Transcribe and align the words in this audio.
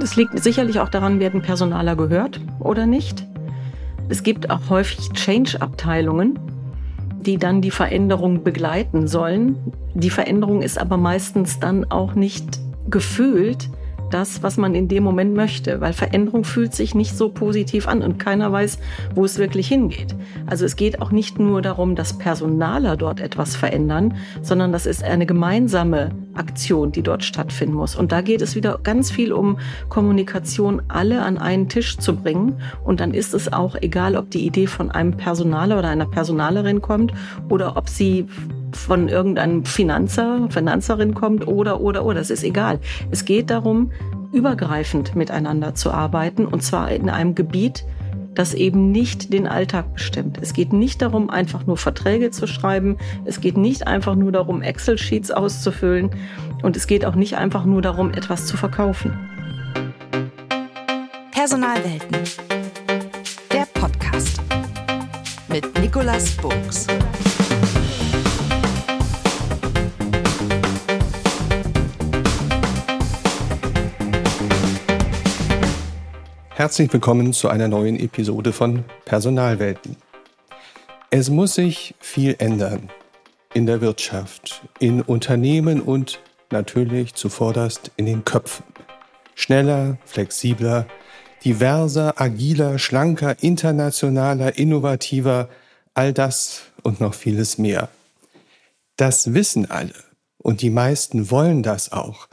Das 0.00 0.16
liegt 0.16 0.38
sicherlich 0.42 0.80
auch 0.80 0.88
daran, 0.88 1.20
werden 1.20 1.42
Personaler 1.42 1.96
gehört 1.96 2.40
oder 2.58 2.86
nicht. 2.86 3.26
Es 4.08 4.22
gibt 4.22 4.50
auch 4.50 4.68
häufig 4.68 5.10
Change-Abteilungen, 5.12 6.38
die 7.24 7.38
dann 7.38 7.62
die 7.62 7.70
Veränderung 7.70 8.44
begleiten 8.44 9.06
sollen. 9.06 9.56
Die 9.94 10.10
Veränderung 10.10 10.62
ist 10.62 10.78
aber 10.78 10.96
meistens 10.96 11.58
dann 11.58 11.90
auch 11.90 12.14
nicht 12.14 12.60
gefühlt 12.90 13.70
das, 14.10 14.42
was 14.42 14.56
man 14.56 14.74
in 14.74 14.88
dem 14.88 15.02
Moment 15.02 15.34
möchte, 15.34 15.80
weil 15.80 15.92
Veränderung 15.92 16.44
fühlt 16.44 16.74
sich 16.74 16.94
nicht 16.94 17.16
so 17.16 17.30
positiv 17.30 17.88
an 17.88 18.02
und 18.02 18.18
keiner 18.18 18.52
weiß, 18.52 18.78
wo 19.14 19.24
es 19.24 19.38
wirklich 19.38 19.66
hingeht. 19.66 20.14
Also 20.46 20.64
es 20.64 20.76
geht 20.76 21.00
auch 21.00 21.10
nicht 21.10 21.38
nur 21.38 21.62
darum, 21.62 21.96
dass 21.96 22.18
Personaler 22.18 22.96
dort 22.96 23.20
etwas 23.20 23.56
verändern, 23.56 24.14
sondern 24.42 24.70
das 24.70 24.86
ist 24.86 25.02
eine 25.02 25.26
gemeinsame 25.26 26.10
Aktion, 26.36 26.92
die 26.92 27.02
dort 27.02 27.24
stattfinden 27.24 27.74
muss. 27.74 27.96
Und 27.96 28.12
da 28.12 28.20
geht 28.20 28.42
es 28.42 28.54
wieder 28.54 28.78
ganz 28.82 29.10
viel 29.10 29.32
um 29.32 29.58
Kommunikation, 29.88 30.82
alle 30.88 31.22
an 31.22 31.38
einen 31.38 31.68
Tisch 31.68 31.98
zu 31.98 32.16
bringen. 32.16 32.60
Und 32.84 33.00
dann 33.00 33.14
ist 33.14 33.34
es 33.34 33.52
auch 33.52 33.76
egal, 33.80 34.16
ob 34.16 34.30
die 34.30 34.46
Idee 34.46 34.66
von 34.66 34.90
einem 34.90 35.16
Personaler 35.16 35.78
oder 35.78 35.88
einer 35.88 36.06
Personalerin 36.06 36.80
kommt 36.80 37.12
oder 37.48 37.76
ob 37.76 37.88
sie 37.88 38.26
von 38.72 39.08
irgendeinem 39.08 39.64
Finanzer, 39.64 40.48
Finanzerin 40.50 41.14
kommt 41.14 41.46
oder, 41.46 41.80
oder, 41.80 42.04
oder. 42.04 42.20
Es 42.20 42.30
ist 42.30 42.44
egal. 42.44 42.80
Es 43.10 43.24
geht 43.24 43.50
darum, 43.50 43.92
übergreifend 44.32 45.14
miteinander 45.14 45.74
zu 45.74 45.92
arbeiten 45.92 46.44
und 46.44 46.62
zwar 46.62 46.90
in 46.90 47.08
einem 47.08 47.34
Gebiet, 47.34 47.84
das 48.34 48.54
eben 48.54 48.90
nicht 48.90 49.32
den 49.32 49.46
Alltag 49.46 49.94
bestimmt. 49.94 50.38
Es 50.40 50.52
geht 50.52 50.72
nicht 50.72 51.02
darum, 51.02 51.30
einfach 51.30 51.66
nur 51.66 51.76
Verträge 51.76 52.30
zu 52.30 52.46
schreiben. 52.46 52.98
Es 53.24 53.40
geht 53.40 53.56
nicht 53.56 53.86
einfach 53.86 54.14
nur 54.14 54.32
darum, 54.32 54.62
Excel-Sheets 54.62 55.30
auszufüllen. 55.30 56.10
Und 56.62 56.76
es 56.76 56.86
geht 56.86 57.04
auch 57.04 57.14
nicht 57.14 57.36
einfach 57.36 57.64
nur 57.64 57.82
darum, 57.82 58.10
etwas 58.12 58.46
zu 58.46 58.56
verkaufen. 58.56 59.12
Personalwelten. 61.32 62.18
Der 63.52 63.66
Podcast 63.74 64.40
mit 65.48 65.78
Nicolas 65.78 66.30
Buchs. 66.32 66.86
Herzlich 76.56 76.92
willkommen 76.92 77.32
zu 77.32 77.48
einer 77.48 77.66
neuen 77.66 77.98
Episode 77.98 78.52
von 78.52 78.84
Personalwelten. 79.06 79.96
Es 81.10 81.28
muss 81.28 81.54
sich 81.54 81.96
viel 81.98 82.36
ändern 82.38 82.90
in 83.54 83.66
der 83.66 83.80
Wirtschaft, 83.80 84.62
in 84.78 85.02
Unternehmen 85.02 85.80
und 85.80 86.20
natürlich 86.52 87.14
zuvorderst 87.14 87.90
in 87.96 88.06
den 88.06 88.24
Köpfen. 88.24 88.64
Schneller, 89.34 89.98
flexibler, 90.04 90.86
diverser, 91.44 92.20
agiler, 92.20 92.78
schlanker, 92.78 93.42
internationaler, 93.42 94.56
innovativer, 94.56 95.48
all 95.92 96.12
das 96.12 96.62
und 96.84 97.00
noch 97.00 97.14
vieles 97.14 97.58
mehr. 97.58 97.88
Das 98.96 99.34
wissen 99.34 99.68
alle 99.72 99.94
und 100.38 100.62
die 100.62 100.70
meisten 100.70 101.32
wollen 101.32 101.64
das 101.64 101.90
auch, 101.90 102.28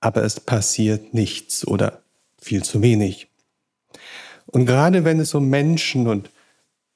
aber 0.00 0.22
es 0.22 0.40
passiert 0.40 1.12
nichts 1.12 1.66
oder 1.66 2.00
viel 2.40 2.62
zu 2.62 2.80
wenig. 2.80 3.28
Und 4.46 4.66
gerade 4.66 5.04
wenn 5.04 5.20
es 5.20 5.34
um 5.34 5.48
Menschen 5.48 6.06
und 6.06 6.30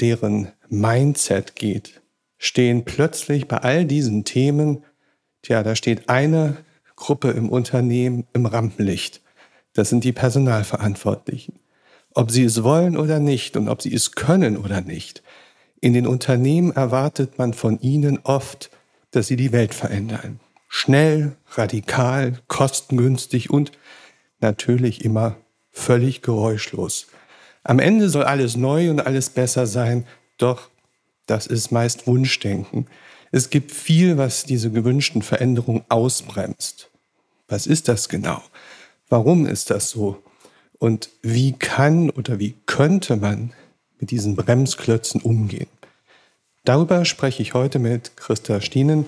deren 0.00 0.52
Mindset 0.68 1.56
geht, 1.56 2.00
stehen 2.38 2.84
plötzlich 2.84 3.48
bei 3.48 3.58
all 3.58 3.84
diesen 3.84 4.24
Themen, 4.24 4.84
tja, 5.42 5.62
da 5.62 5.74
steht 5.74 6.08
eine 6.08 6.58
Gruppe 6.96 7.30
im 7.30 7.48
Unternehmen 7.48 8.26
im 8.32 8.46
Rampenlicht. 8.46 9.22
Das 9.72 9.88
sind 9.88 10.04
die 10.04 10.12
Personalverantwortlichen. 10.12 11.58
Ob 12.14 12.30
sie 12.30 12.44
es 12.44 12.62
wollen 12.62 12.96
oder 12.96 13.20
nicht 13.20 13.56
und 13.56 13.68
ob 13.68 13.82
sie 13.82 13.94
es 13.94 14.12
können 14.12 14.56
oder 14.56 14.80
nicht. 14.80 15.22
In 15.80 15.92
den 15.92 16.06
Unternehmen 16.06 16.72
erwartet 16.72 17.38
man 17.38 17.54
von 17.54 17.80
ihnen 17.80 18.18
oft, 18.24 18.70
dass 19.12 19.28
sie 19.28 19.36
die 19.36 19.52
Welt 19.52 19.74
verändern. 19.74 20.40
Schnell, 20.68 21.36
radikal, 21.52 22.40
kostengünstig 22.48 23.50
und 23.50 23.72
natürlich 24.40 25.04
immer 25.04 25.36
völlig 25.70 26.22
geräuschlos. 26.22 27.06
Am 27.68 27.80
Ende 27.80 28.08
soll 28.08 28.24
alles 28.24 28.56
neu 28.56 28.90
und 28.90 29.00
alles 29.00 29.28
besser 29.28 29.66
sein, 29.66 30.06
doch 30.38 30.70
das 31.26 31.46
ist 31.46 31.70
meist 31.70 32.06
Wunschdenken. 32.06 32.86
Es 33.30 33.50
gibt 33.50 33.72
viel, 33.72 34.16
was 34.16 34.44
diese 34.44 34.70
gewünschten 34.70 35.20
Veränderungen 35.20 35.84
ausbremst. 35.90 36.88
Was 37.46 37.66
ist 37.66 37.88
das 37.88 38.08
genau? 38.08 38.40
Warum 39.10 39.44
ist 39.44 39.68
das 39.68 39.90
so? 39.90 40.22
Und 40.78 41.10
wie 41.20 41.52
kann 41.52 42.08
oder 42.08 42.38
wie 42.38 42.54
könnte 42.64 43.16
man 43.16 43.52
mit 44.00 44.12
diesen 44.12 44.34
Bremsklötzen 44.34 45.20
umgehen? 45.20 45.68
Darüber 46.64 47.04
spreche 47.04 47.42
ich 47.42 47.52
heute 47.52 47.78
mit 47.78 48.16
Christa 48.16 48.62
Stienen, 48.62 49.06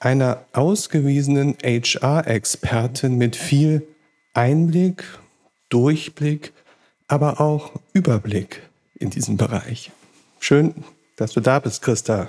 einer 0.00 0.44
ausgewiesenen 0.52 1.56
HR-Expertin 1.62 3.18
mit 3.18 3.36
viel 3.36 3.86
Einblick, 4.34 5.04
Durchblick 5.68 6.52
aber 7.10 7.40
auch 7.40 7.72
Überblick 7.92 8.62
in 8.94 9.10
diesem 9.10 9.36
Bereich. 9.36 9.90
Schön, 10.38 10.84
dass 11.16 11.32
du 11.32 11.40
da 11.40 11.58
bist, 11.58 11.82
Christa. 11.82 12.28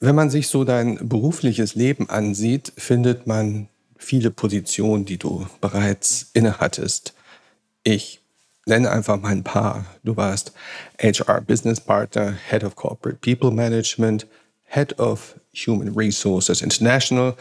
Wenn 0.00 0.16
man 0.16 0.28
sich 0.28 0.48
so 0.48 0.64
dein 0.64 1.08
berufliches 1.08 1.76
Leben 1.76 2.10
ansieht, 2.10 2.72
findet 2.76 3.28
man 3.28 3.68
viele 3.96 4.32
Positionen, 4.32 5.04
die 5.04 5.18
du 5.18 5.46
bereits 5.60 6.30
innehattest. 6.32 7.14
Ich 7.84 8.20
nenne 8.66 8.90
einfach 8.90 9.20
mal 9.20 9.30
ein 9.30 9.44
paar. 9.44 9.86
Du 10.02 10.16
warst 10.16 10.52
HR 11.00 11.42
Business 11.42 11.78
Partner, 11.80 12.36
Head 12.50 12.64
of 12.64 12.74
Corporate 12.74 13.18
People 13.20 13.52
Management, 13.52 14.26
Head 14.64 14.98
of 14.98 15.36
Human 15.54 15.94
Resources 15.94 16.60
International, 16.60 17.36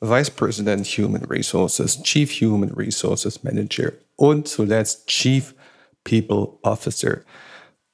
Vice 0.00 0.30
President 0.30 0.86
Human 0.86 1.24
Resources, 1.24 2.02
Chief 2.02 2.30
Human 2.40 2.70
Resources 2.70 3.42
Manager 3.42 3.92
und 4.16 4.46
zuletzt 4.46 5.06
Chief 5.08 5.54
People 6.04 6.58
Officer. 6.62 7.20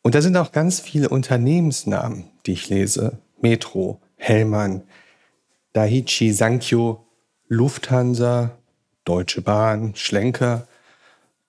Und 0.02 0.14
da 0.14 0.20
sind 0.20 0.36
auch 0.36 0.52
ganz 0.52 0.80
viele 0.80 1.08
Unternehmensnamen, 1.08 2.30
die 2.44 2.52
ich 2.52 2.68
lese. 2.68 3.18
Metro, 3.40 4.00
Hellmann, 4.16 4.82
Daiichi 5.72 6.32
Sankyo, 6.32 7.06
Lufthansa, 7.48 8.56
Deutsche 9.04 9.42
Bahn, 9.42 9.94
Schlenker. 9.96 10.66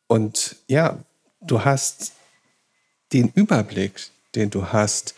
Und 0.07 0.57
ja, 0.67 0.99
du 1.41 1.63
hast 1.63 2.13
den 3.13 3.31
Überblick, 3.35 3.93
den 4.35 4.49
du 4.49 4.67
hast, 4.67 5.15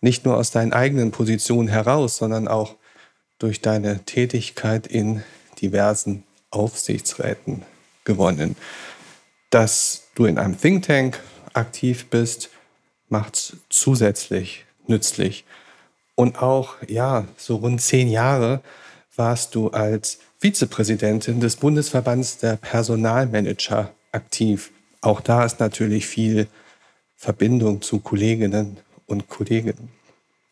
nicht 0.00 0.24
nur 0.24 0.36
aus 0.36 0.50
deinen 0.50 0.72
eigenen 0.72 1.10
Positionen 1.10 1.68
heraus, 1.68 2.16
sondern 2.16 2.48
auch 2.48 2.76
durch 3.40 3.60
deine 3.60 4.04
Tätigkeit 4.04 4.86
in 4.86 5.24
diversen 5.60 6.22
Aufsichtsräten 6.50 7.64
gewonnen. 8.04 8.54
Dass 9.50 10.04
du 10.14 10.26
in 10.26 10.38
einem 10.38 10.56
Think 10.58 10.86
Tank 10.86 11.20
aktiv 11.52 12.06
bist, 12.06 12.50
macht 13.08 13.34
es 13.34 13.56
zusätzlich 13.68 14.64
nützlich. 14.86 15.44
Und 16.14 16.40
auch, 16.40 16.76
ja, 16.86 17.26
so 17.36 17.56
rund 17.56 17.80
zehn 17.80 18.08
Jahre 18.08 18.60
warst 19.16 19.54
du 19.54 19.68
als 19.70 20.18
Vizepräsidentin 20.38 21.40
des 21.40 21.56
Bundesverbands 21.56 22.38
der 22.38 22.56
Personalmanager 22.56 23.92
aktiv. 24.12 24.70
Auch 25.00 25.20
da 25.20 25.44
ist 25.44 25.60
natürlich 25.60 26.06
viel 26.06 26.46
Verbindung 27.16 27.82
zu 27.82 28.00
Kolleginnen 28.00 28.78
und 29.06 29.28
Kollegen. 29.28 29.90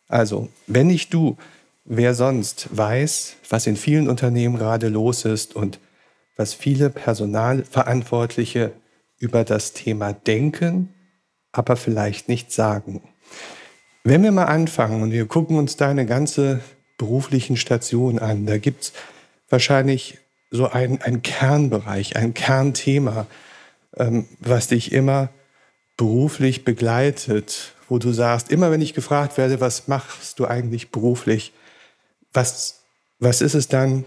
Also, 0.07 0.49
wenn 0.67 0.87
nicht 0.87 1.13
du, 1.13 1.37
wer 1.85 2.13
sonst 2.13 2.69
weiß, 2.75 3.37
was 3.49 3.67
in 3.67 3.75
vielen 3.75 4.09
Unternehmen 4.09 4.57
gerade 4.57 4.89
los 4.89 5.25
ist 5.25 5.55
und 5.55 5.79
was 6.37 6.53
viele 6.53 6.89
Personalverantwortliche 6.89 8.71
über 9.17 9.43
das 9.43 9.73
Thema 9.73 10.13
denken, 10.13 10.93
aber 11.51 11.75
vielleicht 11.75 12.29
nicht 12.29 12.51
sagen. 12.51 13.01
Wenn 14.03 14.23
wir 14.23 14.31
mal 14.31 14.45
anfangen 14.45 15.03
und 15.03 15.11
wir 15.11 15.25
gucken 15.25 15.57
uns 15.57 15.75
deine 15.75 16.05
ganze 16.05 16.61
beruflichen 16.97 17.57
Station 17.57 18.19
an, 18.19 18.45
da 18.45 18.57
gibt 18.57 18.83
es 18.83 18.93
wahrscheinlich 19.49 20.19
so 20.51 20.69
einen, 20.69 21.01
einen 21.01 21.21
Kernbereich, 21.21 22.15
ein 22.15 22.33
Kernthema, 22.33 23.27
ähm, 23.97 24.25
was 24.39 24.67
dich 24.67 24.91
immer 24.91 25.29
beruflich 25.97 26.63
begleitet, 26.63 27.73
wo 27.89 27.97
du 27.97 28.13
sagst, 28.13 28.51
immer 28.51 28.71
wenn 28.71 28.81
ich 28.81 28.93
gefragt 28.93 29.37
werde, 29.37 29.59
was 29.59 29.87
machst 29.87 30.39
du 30.39 30.45
eigentlich 30.45 30.91
beruflich, 30.91 31.51
was, 32.33 32.83
was 33.19 33.41
ist 33.41 33.55
es 33.55 33.67
dann, 33.67 34.05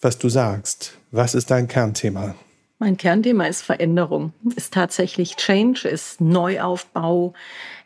was 0.00 0.18
du 0.18 0.28
sagst? 0.28 0.98
Was 1.10 1.34
ist 1.34 1.50
dein 1.50 1.68
Kernthema? 1.68 2.34
Mein 2.78 2.96
Kernthema 2.96 3.46
ist 3.46 3.62
Veränderung, 3.62 4.32
ist 4.56 4.74
tatsächlich 4.74 5.36
Change, 5.36 5.88
ist 5.88 6.20
Neuaufbau, 6.20 7.32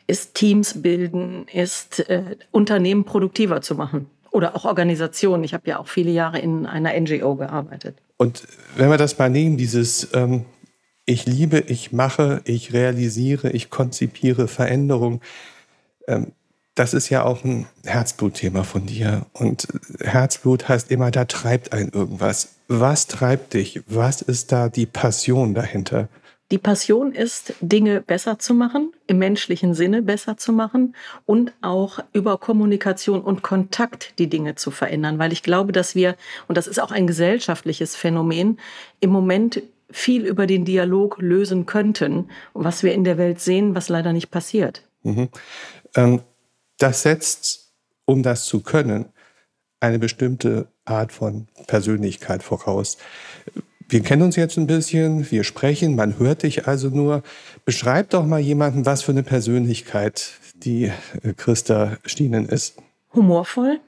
ist 0.07 0.33
Teams 0.33 0.81
bilden, 0.81 1.47
ist 1.53 2.09
äh, 2.09 2.35
Unternehmen 2.51 3.05
produktiver 3.05 3.61
zu 3.61 3.75
machen. 3.75 4.09
Oder 4.31 4.55
auch 4.55 4.65
Organisationen. 4.65 5.43
Ich 5.43 5.53
habe 5.53 5.69
ja 5.69 5.79
auch 5.79 5.87
viele 5.87 6.11
Jahre 6.11 6.39
in 6.39 6.65
einer 6.65 6.99
NGO 6.99 7.35
gearbeitet. 7.35 7.97
Und 8.17 8.47
wenn 8.75 8.89
wir 8.89 8.97
das 8.97 9.17
mal 9.17 9.29
nehmen, 9.29 9.57
dieses 9.57 10.09
ähm, 10.13 10.45
Ich 11.05 11.25
liebe, 11.25 11.59
ich 11.67 11.91
mache, 11.91 12.41
ich 12.45 12.73
realisiere, 12.73 13.49
ich 13.51 13.69
konzipiere 13.69 14.47
Veränderung, 14.47 15.21
ähm, 16.07 16.33
das 16.79 16.93
ist 16.93 17.09
ja 17.09 17.25
auch 17.25 17.43
ein 17.43 17.65
Herzblutthema 17.83 18.63
von 18.63 18.85
dir. 18.85 19.25
Und 19.33 19.67
Herzblut 19.99 20.69
heißt 20.69 20.89
immer, 20.91 21.11
da 21.11 21.25
treibt 21.25 21.73
ein 21.73 21.89
irgendwas. 21.89 22.55
Was 22.69 23.07
treibt 23.07 23.53
dich? 23.53 23.81
Was 23.87 24.21
ist 24.21 24.53
da 24.53 24.69
die 24.69 24.85
Passion 24.85 25.53
dahinter? 25.53 26.07
Die 26.51 26.57
Passion 26.57 27.11
ist, 27.11 27.53
Dinge 27.59 27.99
besser 27.99 28.39
zu 28.39 28.53
machen, 28.53 28.93
im 29.07 29.17
menschlichen 29.17 29.73
Sinne 29.73 30.01
besser 30.01 30.37
zu 30.37 30.53
machen 30.53 30.95
und 31.25 31.51
auch 31.61 31.99
über 32.13 32.37
Kommunikation 32.37 33.21
und 33.21 33.41
Kontakt 33.43 34.17
die 34.17 34.29
Dinge 34.29 34.55
zu 34.55 34.71
verändern, 34.71 35.19
weil 35.19 35.33
ich 35.33 35.43
glaube, 35.43 35.73
dass 35.73 35.95
wir, 35.95 36.15
und 36.47 36.57
das 36.57 36.65
ist 36.65 36.79
auch 36.79 36.91
ein 36.91 37.07
gesellschaftliches 37.07 37.97
Phänomen, 37.97 38.57
im 39.01 39.09
Moment 39.09 39.61
viel 39.91 40.25
über 40.25 40.47
den 40.47 40.63
Dialog 40.63 41.17
lösen 41.19 41.65
könnten, 41.65 42.29
was 42.53 42.83
wir 42.83 42.93
in 42.93 43.03
der 43.03 43.17
Welt 43.17 43.41
sehen, 43.41 43.75
was 43.75 43.89
leider 43.89 44.13
nicht 44.13 44.31
passiert. 44.31 44.83
Mhm. 45.03 45.29
Ähm, 45.95 46.21
das 46.79 47.03
setzt, 47.03 47.71
um 48.05 48.23
das 48.23 48.45
zu 48.45 48.61
können, 48.61 49.05
eine 49.79 49.99
bestimmte 49.99 50.67
Art 50.85 51.11
von 51.11 51.47
Persönlichkeit 51.67 52.43
voraus. 52.43 52.97
Wir 53.87 54.01
kennen 54.01 54.21
uns 54.21 54.35
jetzt 54.35 54.57
ein 54.57 54.67
bisschen, 54.67 55.29
wir 55.31 55.43
sprechen, 55.43 55.95
man 55.95 56.19
hört 56.19 56.43
dich 56.43 56.67
also 56.67 56.89
nur. 56.89 57.23
Beschreib 57.65 58.11
doch 58.11 58.25
mal 58.25 58.39
jemanden, 58.39 58.85
was 58.85 59.01
für 59.01 59.11
eine 59.11 59.23
Persönlichkeit 59.23 60.33
die 60.55 60.91
äh, 61.23 61.33
Christa 61.35 61.97
Stienen 62.05 62.47
ist. 62.47 62.77
Humorvoll, 63.13 63.79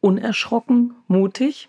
unerschrocken, 0.00 0.94
mutig 1.08 1.68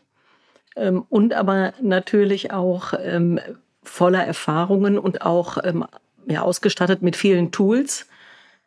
ähm, 0.75 1.05
und 1.09 1.33
aber 1.33 1.73
natürlich 1.81 2.51
auch 2.51 2.93
ähm, 2.99 3.39
voller 3.81 4.23
Erfahrungen 4.23 4.99
und 4.99 5.21
auch 5.21 5.57
ähm, 5.63 5.85
ja, 6.27 6.43
ausgestattet 6.43 7.01
mit 7.01 7.15
vielen 7.15 7.51
Tools 7.51 8.05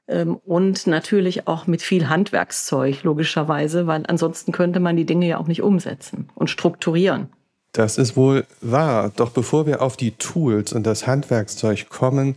und 0.07 0.87
natürlich 0.87 1.49
auch 1.49 1.67
mit 1.67 1.81
viel 1.81 2.09
Handwerkszeug, 2.09 3.03
logischerweise, 3.05 3.87
weil 3.87 4.05
ansonsten 4.07 4.53
könnte 4.53 4.81
man 4.81 4.97
die 4.97 5.07
Dinge 5.07 5.27
ja 5.27 5.39
auch 5.39 5.47
nicht 5.47 5.63
umsetzen 5.63 6.29
und 6.35 6.51
strukturieren. 6.51 7.29
Das 7.73 7.99
ist 7.99 8.17
wohl 8.17 8.47
wahr. 8.61 9.11
Doch 9.17 9.31
bevor 9.31 9.67
wir 9.67 9.83
auf 9.83 9.97
die 9.97 10.13
Tools 10.13 10.73
und 10.73 10.87
das 10.87 11.07
Handwerkszeug 11.07 11.89
kommen, 11.89 12.37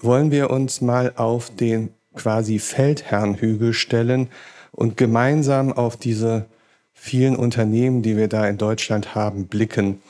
wollen 0.00 0.30
wir 0.30 0.50
uns 0.50 0.80
mal 0.80 1.12
auf 1.16 1.54
den 1.54 1.90
quasi 2.14 2.58
Feldherrnhügel 2.58 3.72
stellen 3.72 4.28
und 4.72 4.96
gemeinsam 4.96 5.72
auf 5.72 5.96
diese 5.96 6.46
vielen 6.92 7.36
Unternehmen, 7.36 8.02
die 8.02 8.16
wir 8.16 8.28
da 8.28 8.46
in 8.46 8.58
Deutschland 8.58 9.14
haben, 9.14 9.46
blicken. 9.46 10.02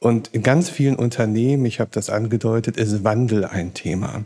Und 0.00 0.28
in 0.28 0.42
ganz 0.42 0.68
vielen 0.68 0.96
Unternehmen, 0.96 1.64
ich 1.64 1.80
habe 1.80 1.90
das 1.92 2.10
angedeutet, 2.10 2.76
ist 2.76 3.04
Wandel 3.04 3.44
ein 3.44 3.72
Thema. 3.72 4.24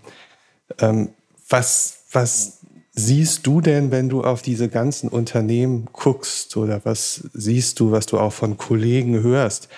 Ähm, 0.79 1.11
was, 1.53 2.05
was 2.11 2.61
siehst 2.93 3.47
du 3.47 3.61
denn, 3.61 3.91
wenn 3.91 4.09
du 4.09 4.23
auf 4.23 4.43
diese 4.43 4.69
ganzen 4.69 5.09
Unternehmen 5.09 5.89
guckst 5.93 6.57
oder 6.57 6.85
was 6.85 7.29
siehst 7.33 7.81
du, 7.81 7.91
was 7.91 8.07
du 8.07 8.19
auch 8.19 8.33
von 8.33 8.57
Kollegen 8.57 9.23
hörst? 9.23 9.69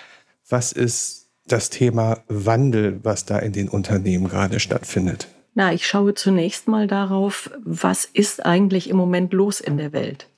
Was 0.48 0.72
ist 0.72 1.28
das 1.46 1.70
Thema 1.70 2.18
Wandel, 2.28 3.00
was 3.02 3.24
da 3.24 3.38
in 3.38 3.52
den 3.52 3.68
Unternehmen 3.68 4.28
gerade 4.28 4.60
stattfindet? 4.60 5.28
Na, 5.54 5.72
ich 5.72 5.86
schaue 5.86 6.14
zunächst 6.14 6.66
mal 6.66 6.86
darauf, 6.86 7.50
was 7.62 8.04
ist 8.04 8.44
eigentlich 8.44 8.90
im 8.90 8.96
Moment 8.96 9.32
los 9.32 9.60
in 9.60 9.76
der 9.76 9.92
Welt? 9.92 10.28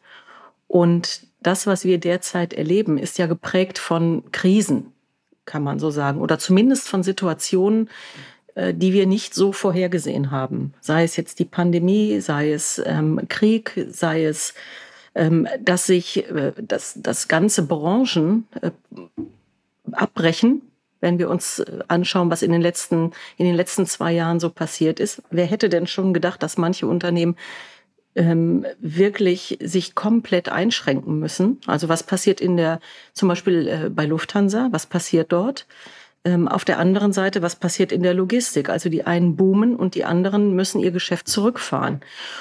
Und 0.69 1.27
das, 1.41 1.67
was 1.67 1.85
wir 1.85 1.99
derzeit 1.99 2.53
erleben, 2.53 2.99
ist 2.99 3.19
ja 3.19 3.27
geprägt 3.27 3.79
von 3.79 4.25
Krisen, 4.33 4.93
kann 5.45 5.63
man 5.63 5.79
so 5.79 5.91
sagen, 5.91 6.21
oder 6.21 6.39
zumindest 6.39 6.89
von 6.89 7.03
Situationen, 7.03 7.89
die 8.57 8.93
wir 8.93 9.07
nicht 9.07 9.35
so 9.35 9.53
vorhergesehen 9.53 10.31
haben. 10.31 10.73
Sei 10.81 11.05
es 11.05 11.17
jetzt 11.17 11.39
die 11.39 11.45
Pandemie, 11.45 12.21
sei 12.21 12.53
es 12.53 12.83
ähm, 12.85 13.21
Krieg, 13.29 13.87
sei 13.91 14.25
es, 14.25 14.55
ähm, 15.15 15.47
dass 15.61 15.87
sich 15.87 16.29
äh, 16.31 16.53
dass, 16.57 16.95
dass 16.97 17.29
ganze 17.29 17.67
Branchen 17.67 18.47
äh, 18.63 18.71
abbrechen, 19.93 20.63
wenn 21.01 21.19
wir 21.19 21.29
uns 21.29 21.59
äh, 21.59 21.81
anschauen, 21.89 22.31
was 22.31 22.43
in 22.43 22.53
den 22.53 22.63
letzten 22.63 23.13
in 23.37 23.47
den 23.47 23.55
letzten 23.55 23.85
zwei 23.87 24.13
Jahren 24.13 24.41
so 24.41 24.49
passiert 24.49 25.01
ist. 25.01 25.23
Wer 25.31 25.47
hätte 25.47 25.69
denn 25.69 25.87
schon 25.87 26.15
gedacht, 26.15 26.43
dass 26.43 26.57
manche 26.57 26.87
Unternehmen 26.87 27.37
ähm, 28.15 28.65
wirklich 28.81 29.59
sich 29.63 29.95
komplett 29.95 30.49
einschränken 30.49 31.19
müssen? 31.19 31.61
Also 31.67 31.89
was 31.89 32.03
passiert 32.03 32.41
in 32.41 32.57
der 32.57 32.81
zum 33.13 33.29
Beispiel 33.29 33.69
äh, 33.69 33.91
bei 33.91 34.07
Lufthansa? 34.07 34.69
Was 34.71 34.87
passiert 34.87 35.33
dort? 35.33 35.67
Ähm, 36.27 36.49
auf 36.49 36.65
der 36.65 36.81
anderen 36.81 37.13
Seite, 37.13 37.41
was 37.41 37.55
passiert 37.55 37.93
in 37.93 38.03
der 38.03 38.13
Logistik? 38.13 38.69
Also 38.69 38.89
die 38.89 39.07
einen 39.07 39.37
boomen 39.37 39.77
und 39.77 39.95
die 39.95 40.05
anderen 40.05 40.57
müssen 40.57 40.81
ihr 40.81 40.91
Geschäft 40.91 41.29
zurückfahren. 41.29 42.01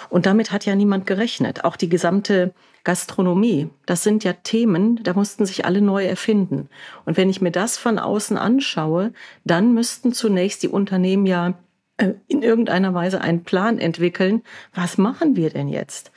Und 0.10 0.26
damit 0.26 0.52
hat 0.52 0.66
ja 0.66 0.74
niemand 0.74 1.06
gerechnet. 1.06 1.64
Auch 1.64 1.76
die 1.76 1.88
gesamte 1.88 2.52
Gastronomie, 2.84 3.70
das 3.86 4.02
sind 4.02 4.24
ja 4.24 4.34
Themen, 4.34 5.04
da 5.04 5.14
mussten 5.14 5.46
sich 5.46 5.66
alle 5.66 5.82
neu 5.82 6.04
erfinden. 6.04 6.68
Und 7.06 7.16
wenn 7.16 7.30
ich 7.30 7.42
mir 7.42 7.52
das 7.52 7.78
von 7.78 8.00
außen 8.00 8.40
anschaue, 8.40 9.14
dann 9.44 9.76
müssten 9.76 10.14
zunächst 10.14 10.64
die 10.64 10.68
Unternehmen 10.68 11.28
ja 11.28 11.54
äh, 11.98 12.14
in 12.28 12.42
irgendeiner 12.42 12.96
Weise 12.96 13.22
einen 13.22 13.44
Plan 13.44 13.78
entwickeln. 13.78 14.42
Was 14.74 14.98
machen 14.98 15.36
wir 15.36 15.52
denn 15.52 15.68
jetzt? 15.68 16.12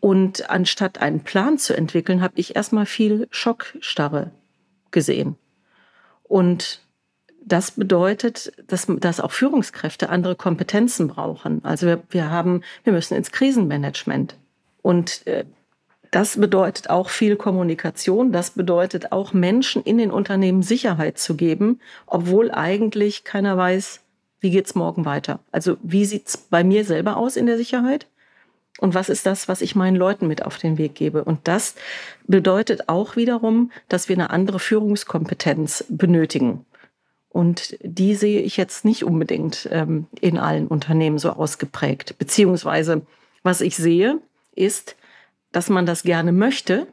Und 0.00 0.50
anstatt 0.50 1.00
einen 1.00 1.20
Plan 1.20 1.56
zu 1.56 1.76
entwickeln, 1.76 2.20
habe 2.20 2.34
ich 2.34 2.56
erstmal 2.56 2.86
viel 2.86 3.28
Schockstarre 3.30 4.32
gesehen. 4.90 5.36
Und 6.24 6.84
das 7.46 7.70
bedeutet, 7.70 8.52
dass, 8.66 8.86
dass 8.88 9.20
auch 9.20 9.30
Führungskräfte 9.30 10.10
andere 10.10 10.34
Kompetenzen 10.34 11.06
brauchen. 11.06 11.64
Also 11.64 11.86
wir, 11.86 12.02
wir 12.10 12.30
haben, 12.30 12.62
wir 12.84 12.92
müssen 12.92 13.14
ins 13.14 13.30
Krisenmanagement. 13.30 14.36
Und 14.82 15.26
äh, 15.26 15.44
das 16.10 16.38
bedeutet 16.38 16.90
auch 16.90 17.08
viel 17.08 17.36
Kommunikation. 17.36 18.32
Das 18.32 18.50
bedeutet 18.50 19.12
auch 19.12 19.32
Menschen 19.32 19.82
in 19.82 19.96
den 19.96 20.10
Unternehmen 20.10 20.62
Sicherheit 20.62 21.18
zu 21.18 21.36
geben, 21.36 21.80
obwohl 22.06 22.50
eigentlich 22.50 23.22
keiner 23.22 23.56
weiß, 23.56 24.00
wie 24.40 24.50
geht's 24.50 24.74
morgen 24.74 25.04
weiter. 25.04 25.38
Also 25.52 25.76
wie 25.82 26.04
sieht's 26.04 26.36
bei 26.36 26.64
mir 26.64 26.84
selber 26.84 27.16
aus 27.16 27.36
in 27.36 27.46
der 27.46 27.56
Sicherheit? 27.56 28.06
Und 28.78 28.94
was 28.94 29.08
ist 29.08 29.24
das, 29.24 29.48
was 29.48 29.62
ich 29.62 29.74
meinen 29.74 29.96
Leuten 29.96 30.26
mit 30.26 30.44
auf 30.44 30.58
den 30.58 30.78
Weg 30.78 30.96
gebe? 30.96 31.24
Und 31.24 31.40
das 31.44 31.76
bedeutet 32.26 32.88
auch 32.88 33.16
wiederum, 33.16 33.70
dass 33.88 34.08
wir 34.08 34.16
eine 34.16 34.30
andere 34.30 34.58
Führungskompetenz 34.58 35.84
benötigen. 35.88 36.66
Und 37.36 37.76
die 37.82 38.14
sehe 38.14 38.40
ich 38.40 38.56
jetzt 38.56 38.86
nicht 38.86 39.04
unbedingt 39.04 39.68
ähm, 39.70 40.06
in 40.22 40.38
allen 40.38 40.66
Unternehmen 40.66 41.18
so 41.18 41.28
ausgeprägt. 41.28 42.16
Beziehungsweise, 42.18 43.02
was 43.42 43.60
ich 43.60 43.76
sehe, 43.76 44.22
ist, 44.54 44.96
dass 45.52 45.68
man 45.68 45.84
das 45.84 46.02
gerne 46.02 46.32
möchte, 46.32 46.86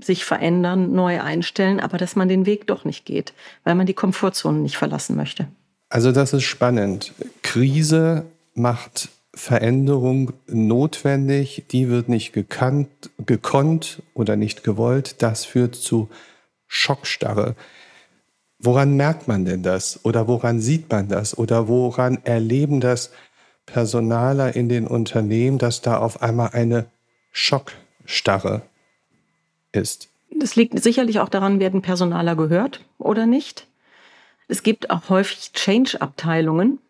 sich 0.00 0.24
verändern, 0.24 0.92
neu 0.92 1.20
einstellen, 1.20 1.80
aber 1.80 1.98
dass 1.98 2.14
man 2.14 2.28
den 2.28 2.46
Weg 2.46 2.68
doch 2.68 2.84
nicht 2.84 3.04
geht, 3.04 3.32
weil 3.64 3.74
man 3.74 3.84
die 3.84 3.94
Komfortzone 3.94 4.58
nicht 4.58 4.76
verlassen 4.76 5.16
möchte. 5.16 5.48
Also 5.88 6.12
das 6.12 6.34
ist 6.34 6.44
spannend. 6.44 7.12
Krise 7.42 8.26
macht 8.54 9.08
Veränderung 9.34 10.34
notwendig, 10.46 11.64
die 11.72 11.88
wird 11.88 12.08
nicht 12.08 12.32
gekannt, 12.32 13.10
gekonnt 13.26 14.02
oder 14.14 14.36
nicht 14.36 14.62
gewollt. 14.62 15.20
Das 15.20 15.44
führt 15.44 15.74
zu 15.74 16.08
Schockstarre. 16.68 17.56
Woran 18.62 18.96
merkt 18.96 19.26
man 19.26 19.46
denn 19.46 19.62
das? 19.62 20.04
Oder 20.04 20.28
woran 20.28 20.60
sieht 20.60 20.90
man 20.90 21.08
das? 21.08 21.36
Oder 21.36 21.66
woran 21.66 22.18
erleben 22.24 22.80
das 22.80 23.10
Personaler 23.64 24.54
in 24.54 24.68
den 24.68 24.86
Unternehmen, 24.86 25.56
dass 25.56 25.80
da 25.80 25.98
auf 25.98 26.22
einmal 26.22 26.50
eine 26.52 26.86
Schockstarre 27.32 28.62
ist? 29.72 30.08
Das 30.30 30.56
liegt 30.56 30.78
sicherlich 30.82 31.20
auch 31.20 31.30
daran, 31.30 31.58
werden 31.58 31.80
Personaler 31.80 32.36
gehört 32.36 32.84
oder 32.98 33.26
nicht. 33.26 33.66
Es 34.48 34.62
gibt 34.62 34.90
auch 34.90 35.08
häufig 35.08 35.52
Change-Abteilungen, 35.52 36.80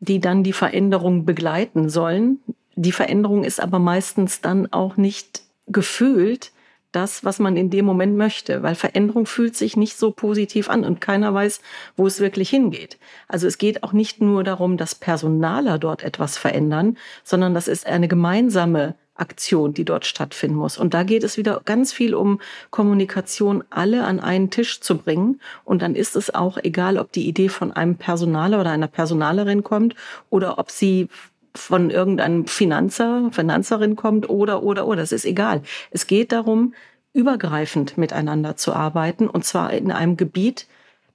die 0.00 0.20
dann 0.20 0.44
die 0.44 0.52
Veränderung 0.52 1.24
begleiten 1.24 1.88
sollen. 1.88 2.38
Die 2.76 2.92
Veränderung 2.92 3.44
ist 3.44 3.60
aber 3.60 3.78
meistens 3.78 4.40
dann 4.40 4.72
auch 4.72 4.96
nicht 4.96 5.42
gefühlt, 5.66 6.52
das, 6.92 7.24
was 7.24 7.38
man 7.38 7.56
in 7.56 7.70
dem 7.70 7.84
Moment 7.84 8.16
möchte, 8.16 8.62
weil 8.62 8.74
Veränderung 8.74 9.26
fühlt 9.26 9.56
sich 9.56 9.76
nicht 9.76 9.98
so 9.98 10.10
positiv 10.10 10.68
an 10.68 10.84
und 10.84 11.00
keiner 11.00 11.34
weiß, 11.34 11.60
wo 11.96 12.06
es 12.06 12.20
wirklich 12.20 12.50
hingeht. 12.50 12.98
Also 13.28 13.46
es 13.46 13.58
geht 13.58 13.82
auch 13.82 13.92
nicht 13.92 14.20
nur 14.20 14.44
darum, 14.44 14.76
dass 14.76 14.94
Personaler 14.94 15.78
dort 15.78 16.02
etwas 16.04 16.38
verändern, 16.38 16.98
sondern 17.24 17.54
das 17.54 17.68
ist 17.68 17.86
eine 17.86 18.08
gemeinsame 18.08 18.94
Aktion, 19.14 19.74
die 19.74 19.84
dort 19.84 20.06
stattfinden 20.06 20.56
muss. 20.56 20.78
Und 20.78 20.94
da 20.94 21.02
geht 21.02 21.22
es 21.22 21.36
wieder 21.36 21.60
ganz 21.64 21.92
viel 21.92 22.14
um 22.14 22.40
Kommunikation, 22.70 23.62
alle 23.70 24.04
an 24.04 24.20
einen 24.20 24.50
Tisch 24.50 24.80
zu 24.80 24.96
bringen. 24.96 25.40
Und 25.64 25.82
dann 25.82 25.94
ist 25.94 26.16
es 26.16 26.34
auch 26.34 26.58
egal, 26.62 26.98
ob 26.98 27.12
die 27.12 27.28
Idee 27.28 27.48
von 27.48 27.72
einem 27.72 27.96
Personaler 27.96 28.60
oder 28.60 28.70
einer 28.70 28.88
Personalerin 28.88 29.62
kommt 29.62 29.94
oder 30.30 30.58
ob 30.58 30.70
sie 30.70 31.08
von 31.54 31.90
irgendeinem 31.90 32.46
Finanzer, 32.46 33.30
Finanzerin 33.32 33.96
kommt 33.96 34.28
oder, 34.28 34.62
oder, 34.62 34.86
oder. 34.86 35.02
Das 35.02 35.12
ist 35.12 35.24
egal. 35.24 35.62
Es 35.90 36.06
geht 36.06 36.32
darum, 36.32 36.74
übergreifend 37.12 37.98
miteinander 37.98 38.56
zu 38.56 38.72
arbeiten 38.72 39.28
und 39.28 39.44
zwar 39.44 39.72
in 39.72 39.92
einem 39.92 40.16
Gebiet, 40.16 40.66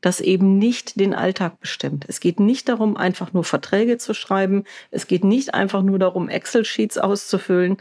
das 0.01 0.21
eben 0.21 0.59
nicht 0.59 0.99
den 0.99 1.13
Alltag 1.13 1.59
bestimmt. 1.59 2.05
Es 2.07 2.19
geht 2.19 2.39
nicht 2.39 2.69
darum, 2.69 2.97
einfach 2.97 3.33
nur 3.33 3.43
Verträge 3.43 3.97
zu 3.97 4.13
schreiben. 4.13 4.63
Es 4.91 5.07
geht 5.07 5.23
nicht 5.23 5.53
einfach 5.55 5.81
nur 5.81 5.97
darum, 5.97 6.29
Excel-Sheets 6.29 6.99
auszufüllen. 6.99 7.77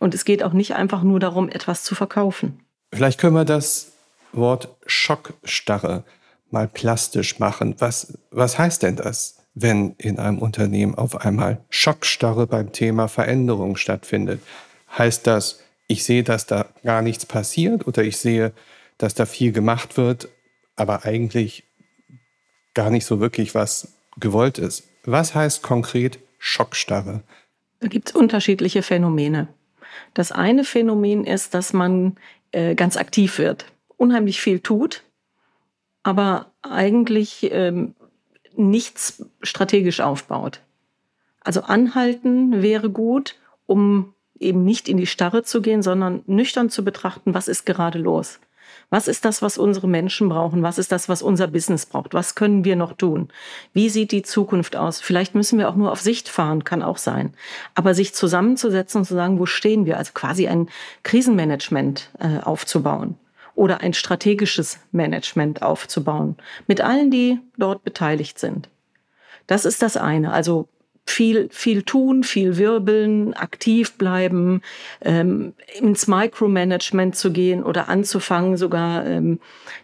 Und 0.00 0.14
es 0.14 0.24
geht 0.24 0.42
auch 0.42 0.54
nicht 0.54 0.74
einfach 0.74 1.02
nur 1.02 1.20
darum, 1.20 1.48
etwas 1.48 1.84
zu 1.84 1.94
verkaufen. 1.94 2.60
Vielleicht 2.92 3.20
können 3.20 3.34
wir 3.34 3.44
das 3.44 3.92
Wort 4.32 4.74
Schockstarre 4.86 6.04
mal 6.50 6.68
plastisch 6.68 7.38
machen. 7.38 7.74
Was, 7.78 8.18
was 8.30 8.58
heißt 8.58 8.82
denn 8.82 8.96
das, 8.96 9.37
wenn 9.62 9.94
in 9.98 10.18
einem 10.18 10.38
Unternehmen 10.38 10.94
auf 10.94 11.24
einmal 11.24 11.64
Schockstarre 11.70 12.46
beim 12.46 12.72
Thema 12.72 13.08
Veränderung 13.08 13.76
stattfindet? 13.76 14.40
Heißt 14.96 15.26
das, 15.26 15.60
ich 15.86 16.04
sehe, 16.04 16.22
dass 16.22 16.46
da 16.46 16.66
gar 16.84 17.02
nichts 17.02 17.26
passiert 17.26 17.86
oder 17.86 18.02
ich 18.02 18.18
sehe, 18.18 18.52
dass 18.98 19.14
da 19.14 19.26
viel 19.26 19.52
gemacht 19.52 19.96
wird, 19.96 20.28
aber 20.76 21.04
eigentlich 21.04 21.64
gar 22.74 22.90
nicht 22.90 23.06
so 23.06 23.20
wirklich 23.20 23.54
was 23.54 23.94
gewollt 24.18 24.58
ist. 24.58 24.84
Was 25.04 25.34
heißt 25.34 25.62
konkret 25.62 26.18
Schockstarre? 26.38 27.22
Da 27.80 27.88
gibt 27.88 28.10
es 28.10 28.14
unterschiedliche 28.14 28.82
Phänomene. 28.82 29.48
Das 30.14 30.32
eine 30.32 30.64
Phänomen 30.64 31.24
ist, 31.24 31.54
dass 31.54 31.72
man 31.72 32.16
äh, 32.52 32.74
ganz 32.74 32.96
aktiv 32.96 33.38
wird, 33.38 33.66
unheimlich 33.96 34.40
viel 34.40 34.60
tut, 34.60 35.04
aber 36.02 36.52
eigentlich 36.62 37.48
ähm, 37.50 37.94
nichts 38.58 39.24
strategisch 39.42 40.00
aufbaut. 40.00 40.60
Also 41.40 41.62
anhalten 41.62 42.62
wäre 42.62 42.90
gut, 42.90 43.36
um 43.66 44.14
eben 44.38 44.64
nicht 44.64 44.88
in 44.88 44.96
die 44.96 45.06
Starre 45.06 45.42
zu 45.42 45.62
gehen, 45.62 45.82
sondern 45.82 46.22
nüchtern 46.26 46.70
zu 46.70 46.84
betrachten, 46.84 47.34
was 47.34 47.48
ist 47.48 47.66
gerade 47.66 47.98
los. 47.98 48.40
Was 48.90 49.08
ist 49.08 49.24
das, 49.24 49.42
was 49.42 49.58
unsere 49.58 49.88
Menschen 49.88 50.28
brauchen? 50.28 50.62
Was 50.62 50.78
ist 50.78 50.92
das, 50.92 51.08
was 51.08 51.22
unser 51.22 51.46
Business 51.46 51.86
braucht? 51.86 52.14
Was 52.14 52.34
können 52.34 52.64
wir 52.64 52.76
noch 52.76 52.92
tun? 52.92 53.28
Wie 53.72 53.88
sieht 53.88 54.12
die 54.12 54.22
Zukunft 54.22 54.76
aus? 54.76 55.00
Vielleicht 55.00 55.34
müssen 55.34 55.58
wir 55.58 55.68
auch 55.68 55.76
nur 55.76 55.92
auf 55.92 56.00
Sicht 56.00 56.28
fahren, 56.28 56.64
kann 56.64 56.82
auch 56.82 56.98
sein. 56.98 57.34
Aber 57.74 57.94
sich 57.94 58.14
zusammenzusetzen 58.14 59.00
und 59.00 59.04
zu 59.04 59.14
sagen, 59.14 59.38
wo 59.38 59.46
stehen 59.46 59.84
wir? 59.86 59.98
Also 59.98 60.12
quasi 60.14 60.48
ein 60.48 60.68
Krisenmanagement 61.02 62.10
äh, 62.18 62.40
aufzubauen 62.40 63.16
oder 63.58 63.80
ein 63.80 63.92
strategisches 63.92 64.78
Management 64.92 65.62
aufzubauen 65.62 66.36
mit 66.68 66.80
allen, 66.80 67.10
die 67.10 67.40
dort 67.56 67.82
beteiligt 67.82 68.38
sind. 68.38 68.68
Das 69.48 69.64
ist 69.64 69.82
das 69.82 69.96
eine. 69.96 70.32
Also 70.32 70.68
viel, 71.04 71.48
viel 71.50 71.82
tun, 71.82 72.22
viel 72.22 72.56
wirbeln, 72.56 73.34
aktiv 73.34 73.94
bleiben, 73.94 74.62
ähm, 75.00 75.54
ins 75.80 76.06
Micromanagement 76.06 77.16
zu 77.16 77.32
gehen 77.32 77.64
oder 77.64 77.88
anzufangen, 77.88 78.56
sogar 78.56 79.04
ähm, 79.06 79.40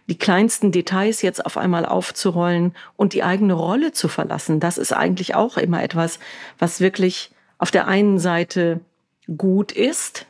die 0.08 0.18
kleinsten 0.18 0.70
Details 0.70 1.22
jetzt 1.22 1.44
auf 1.44 1.56
einmal 1.56 1.84
aufzurollen 1.84 2.76
und 2.96 3.12
die 3.12 3.24
eigene 3.24 3.54
Rolle 3.54 3.90
zu 3.90 4.06
verlassen. 4.06 4.60
Das 4.60 4.78
ist 4.78 4.92
eigentlich 4.92 5.34
auch 5.34 5.56
immer 5.56 5.82
etwas, 5.82 6.20
was 6.58 6.80
wirklich 6.80 7.32
auf 7.58 7.70
der 7.70 7.88
einen 7.88 8.18
Seite 8.18 8.80
gut 9.36 9.72
ist, 9.72 10.26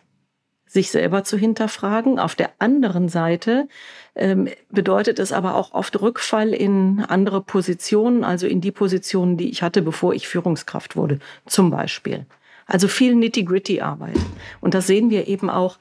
sich 0.74 0.90
selber 0.90 1.22
zu 1.22 1.38
hinterfragen. 1.38 2.18
Auf 2.18 2.34
der 2.34 2.50
anderen 2.58 3.08
Seite 3.08 3.68
ähm, 4.16 4.48
bedeutet 4.70 5.20
es 5.20 5.30
aber 5.30 5.54
auch 5.54 5.72
oft 5.72 6.00
Rückfall 6.02 6.52
in 6.52 7.04
andere 7.08 7.40
Positionen, 7.40 8.24
also 8.24 8.48
in 8.48 8.60
die 8.60 8.72
Positionen, 8.72 9.36
die 9.36 9.50
ich 9.50 9.62
hatte, 9.62 9.82
bevor 9.82 10.14
ich 10.14 10.26
Führungskraft 10.26 10.96
wurde, 10.96 11.20
zum 11.46 11.70
Beispiel. 11.70 12.26
Also 12.66 12.88
viel 12.88 13.14
Nitty-Gritty-Arbeit. 13.14 14.16
Und 14.60 14.74
das 14.74 14.88
sehen 14.88 15.10
wir 15.10 15.28
eben 15.28 15.48
auch, 15.48 15.78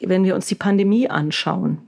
wenn 0.00 0.24
wir 0.24 0.34
uns 0.34 0.46
die 0.46 0.56
Pandemie 0.56 1.08
anschauen. 1.08 1.78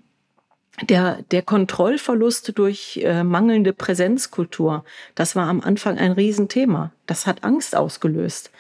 Der, 0.82 1.23
der 1.30 1.42
Kontrollverlust 1.42 2.56
durch 2.56 3.00
äh, 3.02 3.25
mangelnde 3.25 3.73
Präsenzkultur, 3.73 4.84
das 5.16 5.34
war 5.34 5.49
am 5.49 5.61
Anfang 5.61 5.99
ein 5.99 6.12
Riesenthema. 6.12 6.92
Das 7.06 7.26
hat 7.26 7.42
Angst 7.42 7.75
ausgelöst. 7.75 8.50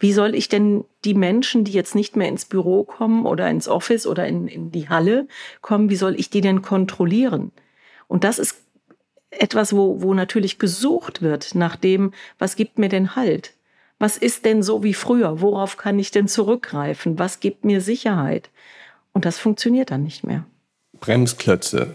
Wie 0.00 0.14
soll 0.14 0.34
ich 0.34 0.48
denn 0.48 0.84
die 1.04 1.14
Menschen, 1.14 1.64
die 1.64 1.72
jetzt 1.72 1.94
nicht 1.94 2.16
mehr 2.16 2.28
ins 2.28 2.46
Büro 2.46 2.84
kommen 2.84 3.26
oder 3.26 3.48
ins 3.50 3.68
Office 3.68 4.06
oder 4.06 4.26
in, 4.26 4.48
in 4.48 4.72
die 4.72 4.88
Halle 4.88 5.28
kommen, 5.60 5.90
wie 5.90 5.96
soll 5.96 6.18
ich 6.18 6.30
die 6.30 6.40
denn 6.40 6.62
kontrollieren? 6.62 7.52
Und 8.08 8.24
das 8.24 8.38
ist 8.38 8.56
etwas, 9.30 9.74
wo, 9.74 10.00
wo 10.00 10.14
natürlich 10.14 10.58
gesucht 10.58 11.20
wird 11.20 11.54
nach 11.54 11.76
dem, 11.76 12.12
was 12.38 12.56
gibt 12.56 12.78
mir 12.78 12.88
denn 12.88 13.14
Halt? 13.14 13.52
Was 13.98 14.16
ist 14.16 14.46
denn 14.46 14.62
so 14.62 14.82
wie 14.82 14.94
früher? 14.94 15.42
Worauf 15.42 15.76
kann 15.76 15.98
ich 15.98 16.10
denn 16.10 16.26
zurückgreifen? 16.26 17.18
Was 17.18 17.38
gibt 17.38 17.66
mir 17.66 17.82
Sicherheit? 17.82 18.48
Und 19.12 19.26
das 19.26 19.38
funktioniert 19.38 19.90
dann 19.90 20.02
nicht 20.02 20.24
mehr. 20.24 20.46
Bremsklötze, 20.98 21.94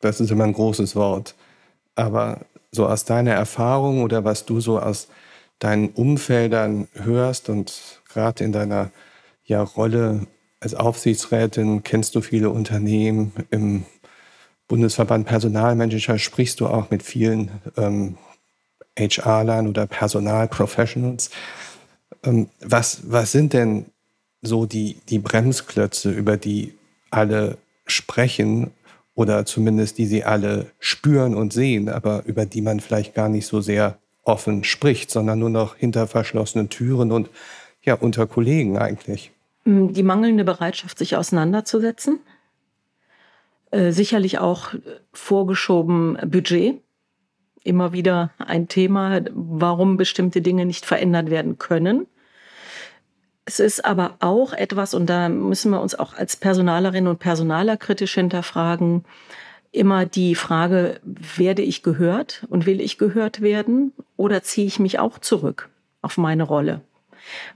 das 0.00 0.20
ist 0.20 0.32
immer 0.32 0.44
ein 0.44 0.52
großes 0.52 0.96
Wort. 0.96 1.36
Aber 1.94 2.40
so 2.72 2.88
aus 2.88 3.04
deiner 3.04 3.30
Erfahrung 3.30 4.02
oder 4.02 4.24
was 4.24 4.44
du 4.44 4.60
so 4.60 4.80
aus 4.80 5.06
deinen 5.58 5.88
Umfeldern 5.90 6.88
hörst 6.94 7.48
und 7.48 8.02
gerade 8.08 8.44
in 8.44 8.52
deiner 8.52 8.90
ja, 9.44 9.62
Rolle 9.62 10.26
als 10.60 10.74
Aufsichtsrätin 10.74 11.82
kennst 11.82 12.14
du 12.14 12.20
viele 12.20 12.50
Unternehmen. 12.50 13.32
Im 13.50 13.84
Bundesverband 14.66 15.26
Personalmanager 15.26 16.18
sprichst 16.18 16.60
du 16.60 16.66
auch 16.66 16.90
mit 16.90 17.02
vielen 17.02 17.50
ähm, 17.76 18.16
HR-Lern 18.98 19.68
oder 19.68 19.86
Personalprofessionals. 19.86 21.30
Ähm, 22.22 22.48
was, 22.60 23.02
was 23.04 23.32
sind 23.32 23.52
denn 23.52 23.86
so 24.40 24.66
die, 24.66 24.96
die 25.08 25.18
Bremsklötze, 25.18 26.10
über 26.10 26.36
die 26.36 26.74
alle 27.10 27.58
sprechen 27.86 28.70
oder 29.14 29.46
zumindest 29.46 29.98
die 29.98 30.06
sie 30.06 30.24
alle 30.24 30.70
spüren 30.78 31.34
und 31.34 31.52
sehen, 31.52 31.88
aber 31.88 32.24
über 32.24 32.46
die 32.46 32.62
man 32.62 32.80
vielleicht 32.80 33.14
gar 33.14 33.28
nicht 33.28 33.46
so 33.46 33.60
sehr 33.60 33.98
offen 34.24 34.64
spricht, 34.64 35.10
sondern 35.10 35.38
nur 35.38 35.50
noch 35.50 35.76
hinter 35.76 36.06
verschlossenen 36.06 36.68
Türen 36.68 37.12
und 37.12 37.30
ja, 37.82 37.94
unter 37.94 38.26
Kollegen 38.26 38.78
eigentlich. 38.78 39.30
Mm, 39.64 39.88
die 39.88 40.02
mangelnde 40.02 40.44
Bereitschaft, 40.44 40.98
sich 40.98 41.16
auseinanderzusetzen. 41.16 42.20
Äh, 43.70 43.92
sicherlich 43.92 44.38
auch 44.38 44.74
vorgeschoben 45.12 46.18
Budget. 46.26 46.80
Immer 47.62 47.92
wieder 47.92 48.30
ein 48.38 48.68
Thema, 48.68 49.20
warum 49.32 49.96
bestimmte 49.96 50.42
Dinge 50.42 50.66
nicht 50.66 50.84
verändert 50.84 51.30
werden 51.30 51.58
können. 51.58 52.06
Es 53.46 53.60
ist 53.60 53.84
aber 53.84 54.16
auch 54.20 54.52
etwas, 54.52 54.94
und 54.94 55.06
da 55.06 55.28
müssen 55.28 55.70
wir 55.70 55.80
uns 55.80 55.94
auch 55.94 56.14
als 56.14 56.36
Personalerinnen 56.36 57.08
und 57.08 57.18
Personaler 57.18 57.76
kritisch 57.76 58.14
hinterfragen, 58.14 59.04
immer 59.74 60.06
die 60.06 60.34
Frage, 60.34 61.00
werde 61.36 61.62
ich 61.62 61.82
gehört 61.82 62.46
und 62.48 62.66
will 62.66 62.80
ich 62.80 62.98
gehört 62.98 63.42
werden 63.42 63.92
oder 64.16 64.42
ziehe 64.42 64.66
ich 64.66 64.78
mich 64.78 64.98
auch 64.98 65.18
zurück 65.18 65.68
auf 66.00 66.16
meine 66.16 66.44
Rolle? 66.44 66.80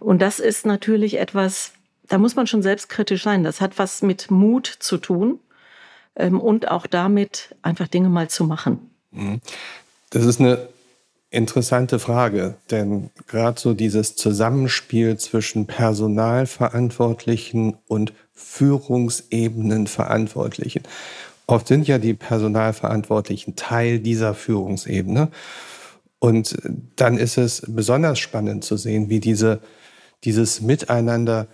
Und 0.00 0.20
das 0.20 0.40
ist 0.40 0.66
natürlich 0.66 1.18
etwas, 1.18 1.72
da 2.08 2.18
muss 2.18 2.37
man 2.37 2.46
schon 2.46 2.62
selbstkritisch 2.62 3.22
sein. 3.22 3.44
Das 3.44 3.60
hat 3.60 3.78
was 3.78 4.00
mit 4.02 4.30
Mut 4.30 4.66
zu 4.66 4.98
tun 4.98 5.40
ähm, 6.16 6.40
und 6.40 6.70
auch 6.70 6.87
damit, 6.87 7.54
einfach 7.62 7.88
Dinge 7.88 8.08
mal 8.08 8.28
zu 8.28 8.44
machen. 8.44 8.90
Mhm. 9.10 9.40
Das 10.10 10.25
ist 10.25 10.40
eine 10.40 10.68
interessante 11.30 11.98
Frage, 11.98 12.54
denn 12.70 13.10
gerade 13.26 13.60
so 13.60 13.75
dieses 13.75 14.16
Zusammenspiel 14.16 15.18
zwischen 15.18 15.66
Personalverantwortlichen 15.66 17.76
und 17.87 18.14
Führungsebenenverantwortlichen 18.32 20.84
Oft 21.50 21.67
sind 21.67 21.88
ja 21.88 21.99
die 21.99 22.12
Personalverantwortlichen 22.12 23.57
Teil 23.57 24.00
dieser 24.00 24.35
Führungsebene. 24.35 25.31
Und 26.19 26.59
dann 26.95 27.17
ist 27.17 27.38
es 27.38 27.62
besonders 27.67 28.19
spannend 28.19 28.64
zu 28.64 28.76
sehen, 28.76 29.09
wie 29.09 29.19
diese, 29.19 29.61
dieses 30.25 30.61
Miteinander 30.61 31.49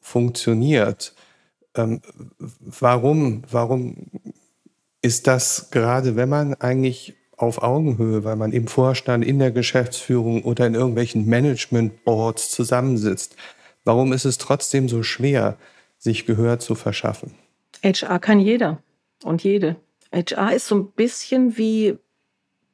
funktioniert. 0.00 1.14
Ähm, 1.74 2.00
warum, 2.38 3.42
warum 3.50 3.96
ist 5.02 5.26
das 5.26 5.70
gerade, 5.72 6.14
wenn 6.14 6.28
man 6.28 6.54
eigentlich 6.54 7.14
auf 7.36 7.60
Augenhöhe, 7.60 8.22
weil 8.22 8.36
man 8.36 8.52
im 8.52 8.68
Vorstand, 8.68 9.24
in 9.24 9.40
der 9.40 9.50
Geschäftsführung 9.50 10.44
oder 10.44 10.64
in 10.66 10.74
irgendwelchen 10.74 11.26
Management-Boards 11.26 12.50
zusammensitzt, 12.50 13.34
warum 13.84 14.12
ist 14.12 14.26
es 14.26 14.38
trotzdem 14.38 14.88
so 14.88 15.02
schwer, 15.02 15.56
sich 15.98 16.24
Gehör 16.24 16.60
zu 16.60 16.76
verschaffen? 16.76 17.34
HR 17.82 18.20
kann 18.20 18.38
jeder 18.38 18.80
und 19.24 19.42
jede. 19.42 19.76
HR 20.12 20.54
ist 20.54 20.66
so 20.66 20.74
ein 20.76 20.90
bisschen 20.92 21.56
wie 21.56 21.98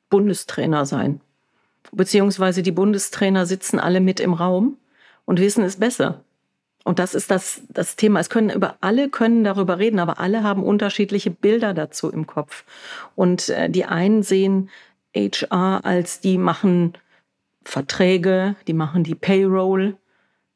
Bundestrainer 0.08 0.86
sein. 0.86 1.20
Beziehungsweise 1.92 2.62
die 2.62 2.72
Bundestrainer 2.72 3.46
sitzen 3.46 3.78
alle 3.78 4.00
mit 4.00 4.20
im 4.20 4.32
Raum 4.32 4.78
und 5.24 5.40
wissen 5.40 5.64
es 5.64 5.76
besser. 5.76 6.24
Und 6.84 7.00
das 7.00 7.14
ist 7.14 7.30
das, 7.32 7.62
das 7.68 7.96
Thema. 7.96 8.20
Es 8.20 8.30
können 8.30 8.50
über 8.50 8.76
alle 8.80 9.08
können 9.08 9.42
darüber 9.42 9.78
reden, 9.78 9.98
aber 9.98 10.20
alle 10.20 10.44
haben 10.44 10.62
unterschiedliche 10.62 11.30
Bilder 11.30 11.74
dazu 11.74 12.10
im 12.10 12.26
Kopf. 12.28 12.64
Und 13.16 13.48
äh, 13.48 13.68
die 13.68 13.86
einen 13.86 14.22
sehen 14.22 14.70
HR 15.14 15.84
als 15.84 16.20
die 16.20 16.38
machen 16.38 16.96
Verträge, 17.64 18.54
die 18.68 18.72
machen 18.72 19.02
die 19.02 19.16
Payroll. 19.16 19.96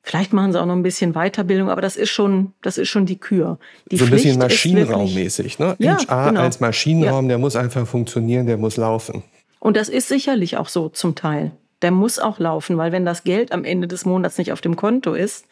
Vielleicht 0.02 0.33
machen 0.33 0.52
sie 0.52 0.61
auch 0.61 0.66
noch 0.66 0.75
ein 0.75 0.83
bisschen 0.83 1.12
Weiterbildung, 1.12 1.69
aber 1.69 1.83
das 1.83 1.97
ist 1.97 2.11
schon, 2.11 2.52
das 2.62 2.78
ist 2.78 2.88
schon 2.88 3.04
die 3.04 3.19
Kür. 3.19 3.59
Die 3.90 3.97
so 3.97 4.07
ein 4.07 4.11
bisschen 4.11 4.38
Maschinenraummäßig, 4.38 5.59
ne? 5.59 5.76
Ja, 5.78 5.99
HR 5.99 6.30
genau. 6.30 6.40
als 6.40 6.61
Maschinenraum, 6.61 7.26
ja. 7.26 7.28
der 7.28 7.38
muss 7.38 7.54
einfach 7.54 7.87
funktionieren, 7.87 8.47
der 8.47 8.57
muss 8.57 8.76
laufen. 8.76 9.23
Und 9.59 9.76
das 9.76 9.88
ist 9.90 10.09
sicherlich 10.09 10.57
auch 10.57 10.69
so 10.69 10.88
zum 10.88 11.14
Teil. 11.14 11.52
Der 11.83 11.90
muss 11.90 12.19
auch 12.19 12.38
laufen, 12.38 12.78
weil 12.78 12.92
wenn 12.92 13.04
das 13.04 13.25
Geld 13.25 13.52
am 13.52 13.64
Ende 13.64 13.88
des 13.88 14.04
Monats 14.07 14.38
nicht 14.38 14.52
auf 14.52 14.61
dem 14.62 14.76
Konto 14.76 15.12
ist, 15.12 15.47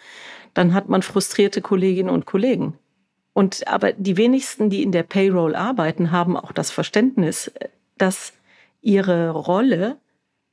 dann 0.55 0.73
hat 0.73 0.88
man 0.88 1.02
frustrierte 1.02 1.61
Kolleginnen 1.61 2.11
und 2.11 2.26
Kollegen. 2.26 2.75
Und 3.35 3.69
aber 3.69 3.93
die 3.93 4.17
wenigsten, 4.17 4.71
die 4.71 4.83
in 4.83 4.93
der 4.93 5.05
Payroll 5.05 5.55
arbeiten, 5.55 6.11
haben 6.11 6.37
auch 6.37 6.52
das 6.52 6.71
Verständnis, 6.71 7.52
dass 7.97 8.33
ihre 8.81 9.31
Rolle 9.31 9.97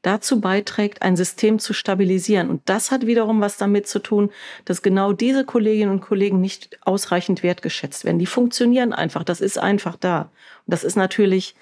dazu 0.05 0.39
beiträgt, 0.39 1.01
ein 1.01 1.15
System 1.15 1.59
zu 1.59 1.73
stabilisieren. 1.73 2.49
Und 2.49 2.61
das 2.65 2.91
hat 2.91 3.05
wiederum 3.05 3.41
was 3.41 3.57
damit 3.57 3.87
zu 3.87 3.99
tun, 3.99 4.29
dass 4.65 4.81
genau 4.81 5.13
diese 5.13 5.45
Kolleginnen 5.45 5.91
und 5.91 6.01
Kollegen 6.01 6.41
nicht 6.41 6.77
ausreichend 6.85 7.43
wertgeschätzt 7.43 8.05
werden. 8.05 8.19
Die 8.19 8.25
funktionieren 8.25 8.93
einfach, 8.93 9.23
das 9.23 9.41
ist 9.41 9.57
einfach 9.57 9.95
da. 9.95 10.21
Und 10.65 10.73
das 10.73 10.83
ist 10.83 10.95
natürlich 10.95 11.55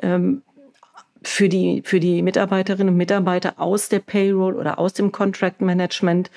ähm, 0.00 0.42
für, 1.22 1.48
die, 1.48 1.82
für 1.84 2.00
die 2.00 2.22
Mitarbeiterinnen 2.22 2.92
und 2.92 2.96
Mitarbeiter 2.96 3.54
aus 3.56 3.88
der 3.88 4.00
Payroll 4.00 4.54
oder 4.54 4.78
aus 4.78 4.92
dem 4.92 5.10
Contract 5.10 5.60
Management 5.60 6.30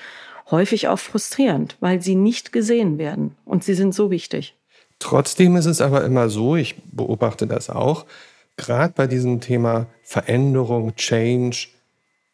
häufig 0.50 0.88
auch 0.88 0.98
frustrierend, 0.98 1.76
weil 1.80 2.02
sie 2.02 2.16
nicht 2.16 2.52
gesehen 2.52 2.98
werden. 2.98 3.36
Und 3.44 3.62
sie 3.64 3.74
sind 3.74 3.94
so 3.94 4.10
wichtig. 4.10 4.56
Trotzdem 4.98 5.56
ist 5.56 5.66
es 5.66 5.80
aber 5.80 6.04
immer 6.04 6.28
so, 6.28 6.56
ich 6.56 6.76
beobachte 6.92 7.46
das 7.46 7.70
auch, 7.70 8.06
gerade 8.56 8.92
bei 8.94 9.06
diesem 9.06 9.40
Thema 9.40 9.86
Veränderung, 10.02 10.94
Change, 10.96 11.68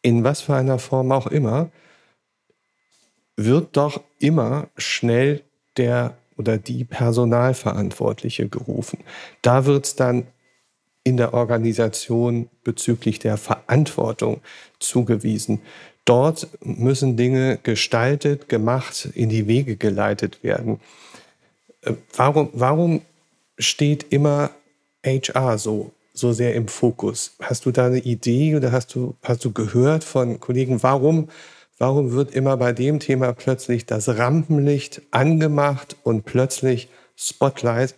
in 0.01 0.23
was 0.23 0.41
für 0.41 0.55
einer 0.55 0.79
Form 0.79 1.11
auch 1.11 1.27
immer, 1.27 1.69
wird 3.35 3.77
doch 3.77 4.01
immer 4.19 4.67
schnell 4.77 5.43
der 5.77 6.17
oder 6.37 6.57
die 6.57 6.85
Personalverantwortliche 6.85 8.47
gerufen. 8.47 8.99
Da 9.41 9.65
wird 9.65 9.85
es 9.85 9.95
dann 9.95 10.27
in 11.03 11.17
der 11.17 11.33
Organisation 11.33 12.49
bezüglich 12.63 13.19
der 13.19 13.37
Verantwortung 13.37 14.41
zugewiesen. 14.79 15.61
Dort 16.05 16.47
müssen 16.61 17.17
Dinge 17.17 17.59
gestaltet, 17.61 18.49
gemacht, 18.49 19.09
in 19.13 19.29
die 19.29 19.47
Wege 19.47 19.75
geleitet 19.75 20.43
werden. 20.43 20.79
Äh, 21.81 21.93
warum, 22.15 22.49
warum 22.53 23.01
steht 23.57 24.11
immer 24.11 24.51
HR 25.05 25.57
so 25.57 25.91
so 26.19 26.33
sehr 26.33 26.55
im 26.55 26.67
Fokus? 26.67 27.35
Hast 27.41 27.65
du 27.65 27.71
da 27.71 27.87
eine 27.87 27.99
Idee 27.99 28.55
oder 28.55 28.71
hast 28.71 28.93
du, 28.95 29.15
hast 29.23 29.43
du 29.45 29.51
gehört 29.51 30.03
von 30.03 30.39
Kollegen, 30.39 30.83
warum, 30.83 31.29
warum 31.77 32.11
wird 32.11 32.33
immer 32.35 32.57
bei 32.57 32.73
dem 32.73 32.99
Thema 32.99 33.33
plötzlich 33.33 33.85
das 33.85 34.09
Rampenlicht 34.09 35.01
angemacht 35.11 35.95
und 36.03 36.25
plötzlich 36.25 36.89
Spotlight 37.15 37.95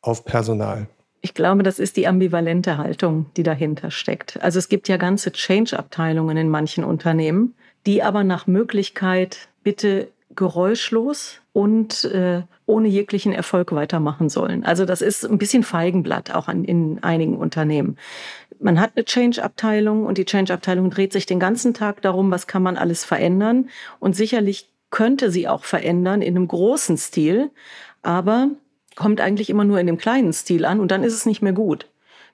auf 0.00 0.24
Personal? 0.24 0.86
Ich 1.20 1.34
glaube, 1.34 1.62
das 1.62 1.78
ist 1.78 1.96
die 1.96 2.06
ambivalente 2.06 2.78
Haltung, 2.78 3.26
die 3.36 3.42
dahinter 3.42 3.90
steckt. 3.90 4.40
Also 4.42 4.58
es 4.60 4.68
gibt 4.68 4.88
ja 4.88 4.96
ganze 4.96 5.32
Change-Abteilungen 5.32 6.36
in 6.36 6.48
manchen 6.48 6.84
Unternehmen, 6.84 7.54
die 7.84 8.02
aber 8.02 8.22
nach 8.22 8.46
Möglichkeit 8.46 9.48
bitte 9.64 10.08
geräuschlos 10.36 11.40
und 11.52 12.04
äh, 12.04 12.42
ohne 12.66 12.88
jeglichen 12.88 13.32
Erfolg 13.32 13.72
weitermachen 13.72 14.28
sollen. 14.28 14.64
Also 14.64 14.84
das 14.84 15.00
ist 15.00 15.24
ein 15.24 15.38
bisschen 15.38 15.62
Feigenblatt 15.62 16.34
auch 16.34 16.48
an, 16.48 16.64
in 16.64 17.02
einigen 17.02 17.36
Unternehmen. 17.36 17.96
Man 18.60 18.80
hat 18.80 18.92
eine 18.94 19.04
Change-Abteilung 19.04 20.04
und 20.04 20.18
die 20.18 20.24
Change-Abteilung 20.24 20.90
dreht 20.90 21.12
sich 21.12 21.26
den 21.26 21.40
ganzen 21.40 21.74
Tag 21.74 22.02
darum, 22.02 22.30
was 22.30 22.46
kann 22.46 22.62
man 22.62 22.76
alles 22.76 23.04
verändern. 23.04 23.70
Und 23.98 24.16
sicherlich 24.16 24.68
könnte 24.90 25.30
sie 25.30 25.48
auch 25.48 25.64
verändern 25.64 26.22
in 26.22 26.36
einem 26.36 26.48
großen 26.48 26.96
Stil, 26.96 27.50
aber 28.02 28.50
kommt 28.94 29.20
eigentlich 29.20 29.50
immer 29.50 29.64
nur 29.64 29.80
in 29.80 29.86
dem 29.86 29.98
kleinen 29.98 30.32
Stil 30.32 30.64
an 30.64 30.80
und 30.80 30.90
dann 30.90 31.02
ist 31.02 31.14
es 31.14 31.26
nicht 31.26 31.42
mehr 31.42 31.52
gut 31.52 31.86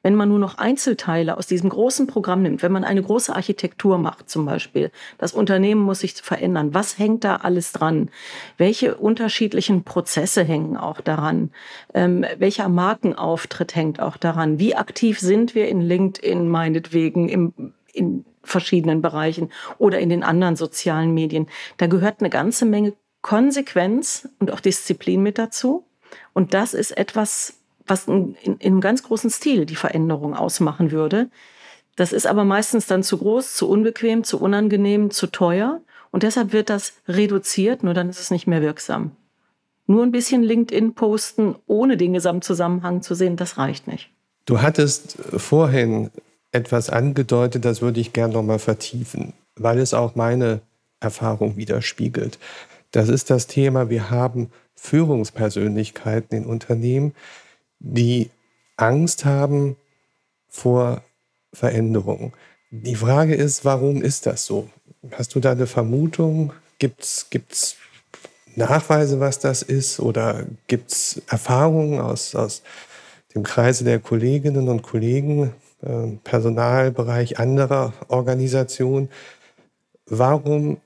wenn 0.02 0.14
man 0.14 0.28
nur 0.28 0.38
noch 0.38 0.58
Einzelteile 0.58 1.36
aus 1.36 1.46
diesem 1.46 1.70
großen 1.70 2.06
Programm 2.06 2.42
nimmt, 2.42 2.62
wenn 2.62 2.72
man 2.72 2.84
eine 2.84 3.02
große 3.02 3.34
Architektur 3.34 3.98
macht 3.98 4.28
zum 4.28 4.44
Beispiel, 4.44 4.90
das 5.18 5.32
Unternehmen 5.32 5.80
muss 5.80 6.00
sich 6.00 6.14
verändern, 6.14 6.74
was 6.74 6.98
hängt 6.98 7.24
da 7.24 7.36
alles 7.36 7.72
dran? 7.72 8.10
Welche 8.58 8.96
unterschiedlichen 8.96 9.84
Prozesse 9.84 10.42
hängen 10.44 10.76
auch 10.76 11.00
daran? 11.00 11.50
Ähm, 11.94 12.24
welcher 12.38 12.68
Markenauftritt 12.68 13.74
hängt 13.74 14.00
auch 14.00 14.16
daran? 14.16 14.58
Wie 14.58 14.74
aktiv 14.74 15.20
sind 15.20 15.54
wir 15.54 15.68
in 15.68 15.80
LinkedIn 15.80 16.48
meinetwegen 16.48 17.28
im, 17.28 17.74
in 17.92 18.24
verschiedenen 18.42 19.02
Bereichen 19.02 19.50
oder 19.78 20.00
in 20.00 20.08
den 20.08 20.22
anderen 20.22 20.56
sozialen 20.56 21.14
Medien? 21.14 21.46
Da 21.76 21.86
gehört 21.86 22.20
eine 22.20 22.30
ganze 22.30 22.64
Menge 22.64 22.94
Konsequenz 23.22 24.28
und 24.40 24.50
auch 24.50 24.60
Disziplin 24.60 25.22
mit 25.22 25.38
dazu. 25.38 25.86
Und 26.32 26.54
das 26.54 26.74
ist 26.74 26.90
etwas, 26.90 27.61
was 27.86 28.08
in, 28.08 28.34
in, 28.42 28.56
in 28.56 28.72
einem 28.72 28.80
ganz 28.80 29.02
großen 29.02 29.30
Stil 29.30 29.66
die 29.66 29.76
Veränderung 29.76 30.34
ausmachen 30.34 30.90
würde. 30.90 31.28
Das 31.96 32.12
ist 32.12 32.26
aber 32.26 32.44
meistens 32.44 32.86
dann 32.86 33.02
zu 33.02 33.18
groß, 33.18 33.54
zu 33.54 33.68
unbequem, 33.68 34.24
zu 34.24 34.40
unangenehm, 34.40 35.10
zu 35.10 35.26
teuer. 35.26 35.80
Und 36.10 36.22
deshalb 36.22 36.52
wird 36.52 36.70
das 36.70 36.94
reduziert, 37.08 37.82
nur 37.82 37.94
dann 37.94 38.08
ist 38.08 38.20
es 38.20 38.30
nicht 38.30 38.46
mehr 38.46 38.62
wirksam. 38.62 39.12
Nur 39.86 40.02
ein 40.02 40.12
bisschen 40.12 40.42
LinkedIn 40.42 40.94
posten, 40.94 41.56
ohne 41.66 41.96
den 41.96 42.12
Gesamtzusammenhang 42.12 43.02
zu 43.02 43.14
sehen, 43.14 43.36
das 43.36 43.58
reicht 43.58 43.88
nicht. 43.88 44.10
Du 44.44 44.60
hattest 44.60 45.18
vorhin 45.36 46.10
etwas 46.52 46.90
angedeutet, 46.90 47.64
das 47.64 47.82
würde 47.82 48.00
ich 48.00 48.12
gerne 48.12 48.34
nochmal 48.34 48.58
vertiefen, 48.58 49.32
weil 49.56 49.78
es 49.78 49.94
auch 49.94 50.14
meine 50.14 50.60
Erfahrung 51.00 51.56
widerspiegelt. 51.56 52.38
Das 52.90 53.08
ist 53.08 53.30
das 53.30 53.46
Thema, 53.46 53.90
wir 53.90 54.10
haben 54.10 54.50
Führungspersönlichkeiten 54.74 56.36
in 56.36 56.46
Unternehmen, 56.46 57.14
die 57.82 58.30
Angst 58.76 59.24
haben 59.24 59.76
vor 60.48 61.02
Veränderungen. 61.52 62.32
Die 62.70 62.94
Frage 62.94 63.34
ist, 63.34 63.64
warum 63.64 64.02
ist 64.02 64.26
das 64.26 64.46
so? 64.46 64.70
Hast 65.12 65.34
du 65.34 65.40
da 65.40 65.52
eine 65.52 65.66
Vermutung? 65.66 66.52
Gibt 66.78 67.02
es 67.02 67.76
Nachweise, 68.54 69.20
was 69.20 69.38
das 69.40 69.62
ist? 69.62 70.00
Oder 70.00 70.46
gibt 70.68 70.92
es 70.92 71.22
Erfahrungen 71.28 72.00
aus, 72.00 72.34
aus 72.34 72.62
dem 73.34 73.42
Kreise 73.42 73.84
der 73.84 73.98
Kolleginnen 73.98 74.68
und 74.68 74.82
Kollegen, 74.82 75.52
äh, 75.82 76.06
Personalbereich 76.24 77.38
anderer 77.38 77.92
Organisationen? 78.08 79.10
Warum 80.06 80.80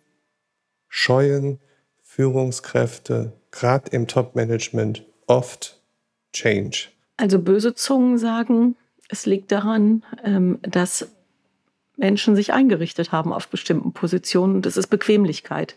scheuen 0.89 1.61
Führungskräfte 2.03 3.33
gerade 3.51 3.91
im 3.91 4.07
Top-Management 4.07 5.05
oft 5.27 5.76
Change? 6.37 6.89
Also 7.17 7.39
böse 7.39 7.75
Zungen 7.75 8.19
sagen, 8.19 8.77
es 9.09 9.27
liegt 9.27 9.53
daran, 9.53 10.05
ähm, 10.25 10.59
dass 10.63 11.09
Menschen 11.97 12.37
sich 12.37 12.53
eingerichtet 12.53 13.13
haben 13.13 13.33
auf 13.33 13.49
bestimmten 13.49 13.93
Positionen 13.93 14.63
es 14.65 14.77
ist 14.77 14.89
Bequemlichkeit. 14.89 15.77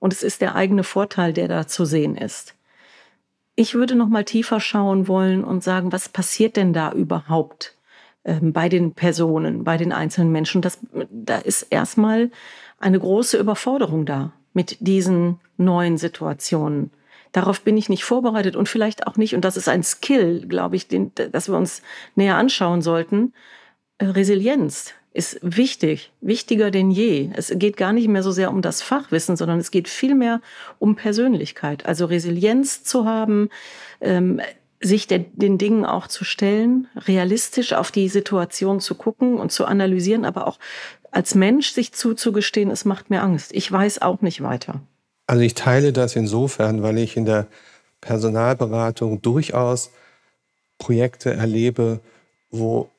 Und 0.00 0.12
es 0.12 0.24
ist 0.24 0.40
der 0.40 0.56
eigene 0.56 0.82
Vorteil, 0.82 1.32
der 1.32 1.46
da 1.46 1.68
zu 1.68 1.84
sehen 1.84 2.16
ist. 2.16 2.54
Ich 3.54 3.74
würde 3.74 3.94
noch 3.94 4.08
mal 4.08 4.24
tiefer 4.24 4.58
schauen 4.58 5.06
wollen 5.06 5.44
und 5.44 5.62
sagen, 5.62 5.92
was 5.92 6.08
passiert 6.08 6.56
denn 6.56 6.72
da 6.72 6.90
überhaupt 6.92 7.76
ähm, 8.24 8.52
bei 8.52 8.68
den 8.68 8.94
Personen, 8.94 9.62
bei 9.62 9.76
den 9.76 9.92
einzelnen 9.92 10.32
Menschen? 10.32 10.62
Das, 10.62 10.80
da 11.10 11.38
ist 11.38 11.68
erstmal 11.70 12.30
eine 12.80 12.98
große 12.98 13.38
Überforderung 13.38 14.04
da 14.04 14.32
mit 14.54 14.78
diesen 14.80 15.38
neuen 15.56 15.98
Situationen. 15.98 16.90
Darauf 17.32 17.62
bin 17.62 17.76
ich 17.76 17.88
nicht 17.88 18.04
vorbereitet 18.04 18.56
und 18.56 18.68
vielleicht 18.68 19.06
auch 19.06 19.16
nicht, 19.16 19.34
und 19.34 19.44
das 19.44 19.56
ist 19.56 19.68
ein 19.68 19.82
Skill, 19.82 20.46
glaube 20.46 20.76
ich, 20.76 20.86
den, 20.88 21.12
dass 21.14 21.48
wir 21.48 21.56
uns 21.56 21.82
näher 22.14 22.36
anschauen 22.36 22.82
sollten. 22.82 23.32
Äh, 23.98 24.06
Resilienz 24.06 24.92
ist 25.14 25.38
wichtig, 25.42 26.12
wichtiger 26.20 26.70
denn 26.70 26.90
je. 26.90 27.30
Es 27.34 27.52
geht 27.56 27.76
gar 27.76 27.92
nicht 27.92 28.08
mehr 28.08 28.22
so 28.22 28.30
sehr 28.30 28.50
um 28.50 28.62
das 28.62 28.82
Fachwissen, 28.82 29.36
sondern 29.36 29.58
es 29.58 29.70
geht 29.70 29.88
vielmehr 29.88 30.40
um 30.78 30.96
Persönlichkeit. 30.96 31.86
Also 31.86 32.06
Resilienz 32.06 32.84
zu 32.84 33.04
haben, 33.04 33.50
ähm, 34.00 34.40
sich 34.80 35.06
der, 35.06 35.20
den 35.20 35.58
Dingen 35.58 35.84
auch 35.84 36.08
zu 36.08 36.24
stellen, 36.24 36.88
realistisch 36.96 37.72
auf 37.72 37.90
die 37.90 38.08
Situation 38.08 38.80
zu 38.80 38.94
gucken 38.94 39.38
und 39.38 39.52
zu 39.52 39.64
analysieren, 39.64 40.24
aber 40.24 40.46
auch 40.46 40.58
als 41.10 41.34
Mensch 41.34 41.70
sich 41.70 41.92
zuzugestehen, 41.92 42.70
es 42.70 42.84
macht 42.84 43.10
mir 43.10 43.22
Angst. 43.22 43.52
Ich 43.54 43.70
weiß 43.70 44.02
auch 44.02 44.22
nicht 44.22 44.42
weiter. 44.42 44.80
Also 45.32 45.44
ich 45.44 45.54
teile 45.54 45.94
das 45.94 46.14
insofern, 46.14 46.82
weil 46.82 46.98
ich 46.98 47.16
in 47.16 47.24
der 47.24 47.46
Personalberatung 48.02 49.22
durchaus 49.22 49.90
Projekte 50.76 51.32
erlebe, 51.32 52.00
wo 52.50 52.90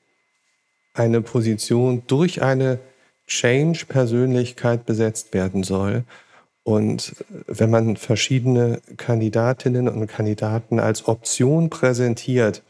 eine 0.96 1.22
Position 1.22 2.02
durch 2.08 2.42
eine 2.42 2.80
Change-Persönlichkeit 3.28 4.88
besetzt 4.88 5.36
werden 5.36 5.62
soll. 5.62 6.06
Und 6.64 7.24
wenn 7.46 7.70
man 7.70 7.98
verschiedene 7.98 8.82
Kandidatinnen 8.98 9.88
und 9.88 10.08
Kandidaten 10.08 10.80
als 10.80 11.08
Option 11.08 11.70
präsentiert, 11.70 12.64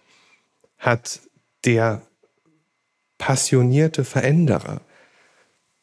hat 0.78 1.21
der 1.63 2.02
passionierte 3.17 4.04
Veränderer 4.04 4.82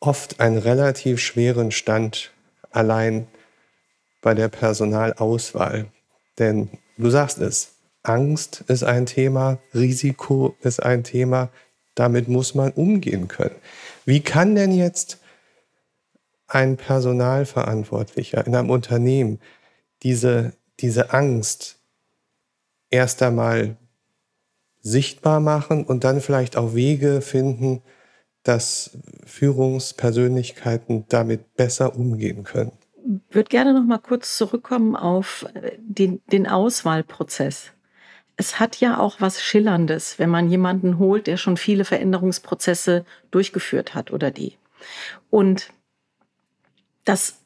oft 0.01 0.39
einen 0.39 0.59
relativ 0.59 1.19
schweren 1.19 1.71
Stand 1.71 2.31
allein 2.73 3.27
bei 4.21 4.35
der 4.35 4.49
Personalauswahl. 4.49 5.87
Denn 6.39 6.71
du 6.97 7.11
sagst 7.11 7.39
es, 7.39 7.73
Angst 8.03 8.65
ist 8.69 8.83
ein 8.83 9.07
Thema, 9.07 9.59
Risiko 9.75 10.57
ist 10.63 10.83
ein 10.83 11.05
Thema, 11.05 11.51
damit 11.95 12.29
muss 12.29 12.55
man 12.55 12.73
umgehen 12.73 13.29
können. 13.29 13.57
Wie 14.05 14.21
kann 14.21 14.55
denn 14.55 14.73
jetzt 14.73 15.19
ein 16.47 16.77
Personalverantwortlicher 16.77 18.47
in 18.47 18.57
einem 18.57 18.71
Unternehmen 18.71 19.39
diese, 20.03 20.55
diese 20.81 21.13
Angst 21.13 21.79
erst 22.91 23.23
einmal 23.23 23.77
sichtbar 24.81 25.41
machen 25.41 25.85
und 25.85 26.05
dann 26.05 26.21
vielleicht 26.21 26.57
auch 26.57 26.75
Wege 26.75 27.21
finden, 27.21 27.83
dass 28.43 28.99
Führungspersönlichkeiten 29.27 31.05
damit 31.09 31.55
besser 31.55 31.95
umgehen 31.95 32.45
können. 32.45 32.73
Würde 33.31 33.49
gerne 33.49 33.75
noch 33.75 33.85
mal 33.85 33.99
kurz 33.99 34.37
zurückkommen 34.37 34.97
auf 34.97 35.47
äh, 35.55 35.73
den, 35.79 36.21
den 36.31 36.47
Auswahlprozess. 36.47 37.73
Es 38.37 38.59
hat 38.59 38.81
ja 38.81 38.99
auch 38.99 39.21
was 39.21 39.43
Schillerndes, 39.43 40.19
wenn 40.19 40.31
man 40.31 40.49
jemanden 40.49 40.99
holt, 40.99 41.27
der 41.27 41.37
schon 41.37 41.57
viele 41.57 41.85
Veränderungsprozesse 41.85 43.05
durchgeführt 43.31 43.95
hat 43.95 44.13
oder 44.13 44.31
die. 44.31 44.57
Und 45.29 45.73
das 47.05 47.43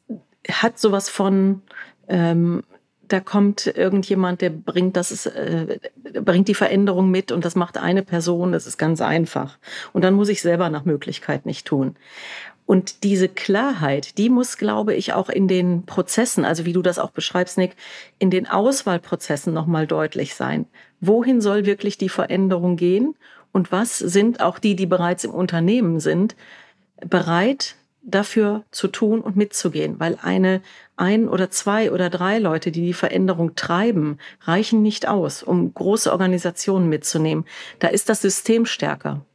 hat 0.47 0.79
sowas 0.79 1.09
von 1.09 1.61
ähm, 2.07 2.63
da 3.07 3.19
kommt 3.19 3.67
irgendjemand, 3.67 4.41
der 4.41 4.49
bringt 4.49 4.97
das, 4.97 5.25
äh, 5.25 5.79
bringt 6.21 6.47
die 6.47 6.55
Veränderung 6.55 7.11
mit 7.11 7.31
und 7.31 7.45
das 7.45 7.55
macht 7.55 7.77
eine 7.77 8.03
Person, 8.03 8.51
das 8.51 8.65
ist 8.65 8.77
ganz 8.77 9.01
einfach. 9.01 9.57
Und 9.93 10.03
dann 10.03 10.13
muss 10.13 10.29
ich 10.29 10.41
selber 10.41 10.69
nach 10.69 10.85
Möglichkeit 10.85 11.45
nicht 11.45 11.67
tun. 11.67 11.95
Und 12.65 13.03
diese 13.03 13.29
Klarheit, 13.29 14.17
die 14.17 14.29
muss, 14.29 14.57
glaube 14.57 14.95
ich, 14.95 15.13
auch 15.13 15.29
in 15.29 15.47
den 15.47 15.85
Prozessen, 15.85 16.45
also 16.45 16.65
wie 16.65 16.73
du 16.73 16.81
das 16.81 16.97
auch 16.97 17.11
beschreibst, 17.11 17.57
Nick, 17.57 17.75
in 18.17 18.31
den 18.31 18.47
Auswahlprozessen 18.47 19.53
nochmal 19.53 19.85
deutlich 19.85 20.33
sein. 20.33 20.65
Wohin 20.99 21.41
soll 21.41 21.65
wirklich 21.65 21.97
die 21.97 22.09
Veränderung 22.09 22.75
gehen? 22.75 23.15
Und 23.51 23.71
was 23.71 23.99
sind 23.99 24.41
auch 24.41 24.57
die, 24.57 24.75
die 24.75 24.87
bereits 24.87 25.23
im 25.23 25.31
Unternehmen 25.31 25.99
sind, 25.99 26.35
bereit, 26.99 27.75
dafür 28.05 28.63
zu 28.71 28.87
tun 28.87 29.21
und 29.21 29.35
mitzugehen, 29.35 29.99
weil 29.99 30.17
eine 30.21 30.61
ein 30.95 31.27
oder 31.27 31.49
zwei 31.49 31.91
oder 31.91 32.09
drei 32.09 32.37
Leute, 32.37 32.71
die 32.71 32.81
die 32.81 32.93
Veränderung 32.93 33.55
treiben, 33.55 34.19
reichen 34.41 34.81
nicht 34.81 35.07
aus, 35.07 35.43
um 35.43 35.73
große 35.73 36.11
Organisationen 36.11 36.87
mitzunehmen. 36.87 37.45
Da 37.79 37.87
ist 37.87 38.09
das 38.09 38.21
System 38.21 38.65
stärker. 38.65 39.25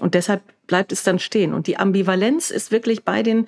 Und 0.00 0.14
deshalb 0.14 0.42
bleibt 0.72 0.90
es 0.90 1.02
dann 1.02 1.18
stehen. 1.18 1.52
Und 1.52 1.66
die 1.66 1.76
Ambivalenz 1.76 2.50
ist 2.50 2.72
wirklich 2.72 3.04
bei 3.04 3.22
den, 3.22 3.46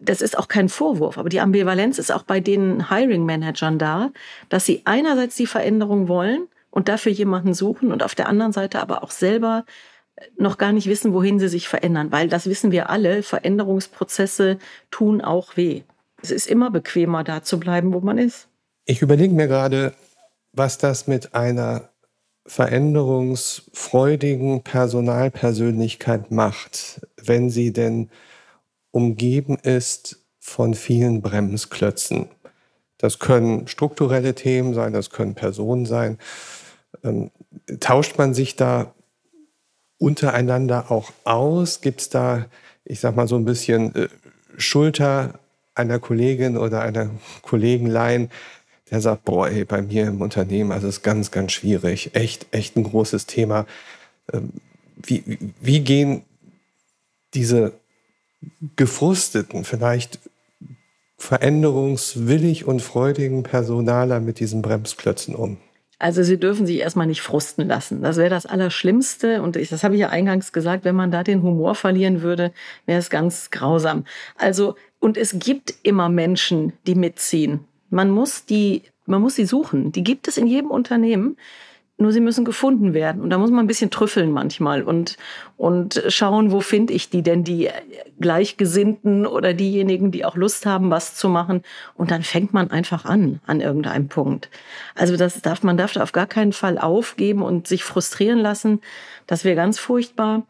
das 0.00 0.22
ist 0.22 0.38
auch 0.38 0.48
kein 0.48 0.70
Vorwurf, 0.70 1.18
aber 1.18 1.28
die 1.28 1.40
Ambivalenz 1.40 1.98
ist 1.98 2.10
auch 2.10 2.22
bei 2.22 2.40
den 2.40 2.88
Hiring-Managern 2.88 3.78
da, 3.78 4.12
dass 4.48 4.64
sie 4.64 4.80
einerseits 4.86 5.36
die 5.36 5.46
Veränderung 5.46 6.08
wollen 6.08 6.48
und 6.70 6.88
dafür 6.88 7.12
jemanden 7.12 7.52
suchen 7.52 7.92
und 7.92 8.02
auf 8.02 8.14
der 8.14 8.30
anderen 8.30 8.52
Seite 8.52 8.80
aber 8.80 9.02
auch 9.02 9.10
selber 9.10 9.66
noch 10.38 10.56
gar 10.56 10.72
nicht 10.72 10.86
wissen, 10.86 11.12
wohin 11.12 11.38
sie 11.38 11.48
sich 11.48 11.68
verändern, 11.68 12.10
weil 12.12 12.28
das 12.28 12.46
wissen 12.46 12.72
wir 12.72 12.88
alle, 12.88 13.22
Veränderungsprozesse 13.22 14.56
tun 14.90 15.20
auch 15.20 15.58
weh. 15.58 15.82
Es 16.22 16.30
ist 16.30 16.46
immer 16.46 16.70
bequemer, 16.70 17.24
da 17.24 17.42
zu 17.42 17.60
bleiben, 17.60 17.92
wo 17.92 18.00
man 18.00 18.16
ist. 18.16 18.48
Ich 18.86 19.02
überlege 19.02 19.34
mir 19.34 19.48
gerade, 19.48 19.92
was 20.54 20.78
das 20.78 21.08
mit 21.08 21.34
einer 21.34 21.90
veränderungsfreudigen 22.46 24.62
Personalpersönlichkeit 24.62 26.30
macht, 26.30 27.00
wenn 27.16 27.50
sie 27.50 27.72
denn 27.72 28.10
umgeben 28.90 29.58
ist 29.58 30.20
von 30.38 30.74
vielen 30.74 31.22
Bremsklötzen. 31.22 32.28
Das 32.98 33.18
können 33.18 33.66
strukturelle 33.66 34.34
Themen 34.34 34.74
sein, 34.74 34.92
das 34.92 35.08
können 35.10 35.34
Personen 35.34 35.86
sein. 35.86 36.18
Ähm, 37.02 37.30
tauscht 37.80 38.18
man 38.18 38.34
sich 38.34 38.56
da 38.56 38.94
untereinander 39.98 40.90
auch 40.90 41.12
aus? 41.24 41.80
Gibt 41.80 42.02
es 42.02 42.08
da, 42.10 42.46
ich 42.84 43.00
sag 43.00 43.16
mal, 43.16 43.26
so 43.26 43.36
ein 43.36 43.44
bisschen 43.44 43.94
äh, 43.94 44.08
Schulter 44.56 45.38
einer 45.74 45.98
Kollegin 45.98 46.56
oder 46.56 46.82
einer 46.82 47.10
Kollegenlein, 47.42 48.30
der 48.90 49.00
sagt, 49.00 49.24
boah, 49.24 49.48
ey, 49.48 49.64
bei 49.64 49.82
mir 49.82 50.06
im 50.06 50.20
Unternehmen, 50.20 50.72
also 50.72 50.88
ist 50.88 51.02
ganz, 51.02 51.30
ganz 51.30 51.52
schwierig, 51.52 52.14
echt, 52.14 52.46
echt 52.50 52.76
ein 52.76 52.84
großes 52.84 53.26
Thema. 53.26 53.66
Ähm, 54.32 54.52
wie, 54.96 55.38
wie 55.60 55.80
gehen 55.80 56.22
diese 57.34 57.72
gefrusteten, 58.76 59.64
vielleicht 59.64 60.18
veränderungswillig 61.16 62.66
und 62.66 62.80
freudigen 62.80 63.42
Personaler 63.42 64.20
mit 64.20 64.40
diesen 64.40 64.62
Bremsklötzen 64.62 65.34
um? 65.34 65.58
Also 65.98 66.22
sie 66.22 66.38
dürfen 66.38 66.66
sich 66.66 66.78
erstmal 66.80 67.06
nicht 67.06 67.22
frusten 67.22 67.66
lassen. 67.66 68.02
Das 68.02 68.16
wäre 68.16 68.28
das 68.28 68.46
Allerschlimmste. 68.46 69.40
Und 69.40 69.56
ich, 69.56 69.70
das 69.70 69.84
habe 69.84 69.94
ich 69.94 70.00
ja 70.00 70.08
eingangs 70.08 70.52
gesagt, 70.52 70.84
wenn 70.84 70.96
man 70.96 71.10
da 71.10 71.22
den 71.22 71.42
Humor 71.42 71.74
verlieren 71.74 72.20
würde, 72.20 72.52
wäre 72.84 72.98
es 72.98 73.10
ganz 73.10 73.50
grausam. 73.50 74.04
Also, 74.36 74.76
und 74.98 75.16
es 75.16 75.38
gibt 75.38 75.72
immer 75.82 76.08
Menschen, 76.08 76.72
die 76.86 76.94
mitziehen. 76.94 77.60
Man 77.94 78.10
muss 78.10 78.44
die, 78.44 78.82
man 79.06 79.22
muss 79.22 79.36
sie 79.36 79.46
suchen. 79.46 79.92
Die 79.92 80.02
gibt 80.02 80.26
es 80.26 80.36
in 80.36 80.48
jedem 80.48 80.70
Unternehmen. 80.70 81.36
Nur 81.96 82.10
sie 82.10 82.20
müssen 82.20 82.44
gefunden 82.44 82.92
werden. 82.92 83.22
Und 83.22 83.30
da 83.30 83.38
muss 83.38 83.52
man 83.52 83.64
ein 83.64 83.68
bisschen 83.68 83.92
trüffeln 83.92 84.32
manchmal 84.32 84.82
und, 84.82 85.16
und 85.56 86.02
schauen, 86.08 86.50
wo 86.50 86.58
finde 86.60 86.92
ich 86.92 87.08
die 87.08 87.22
denn, 87.22 87.44
die 87.44 87.70
Gleichgesinnten 88.18 89.28
oder 89.28 89.54
diejenigen, 89.54 90.10
die 90.10 90.24
auch 90.24 90.34
Lust 90.34 90.66
haben, 90.66 90.90
was 90.90 91.14
zu 91.14 91.28
machen. 91.28 91.62
Und 91.94 92.10
dann 92.10 92.24
fängt 92.24 92.52
man 92.52 92.72
einfach 92.72 93.04
an, 93.04 93.38
an 93.46 93.60
irgendeinem 93.60 94.08
Punkt. 94.08 94.50
Also 94.96 95.16
das 95.16 95.40
darf, 95.40 95.62
man 95.62 95.76
darf 95.76 95.92
da 95.92 96.02
auf 96.02 96.10
gar 96.10 96.26
keinen 96.26 96.52
Fall 96.52 96.78
aufgeben 96.78 97.42
und 97.42 97.68
sich 97.68 97.84
frustrieren 97.84 98.40
lassen. 98.40 98.80
Das 99.28 99.44
wäre 99.44 99.54
ganz 99.54 99.78
furchtbar. 99.78 100.42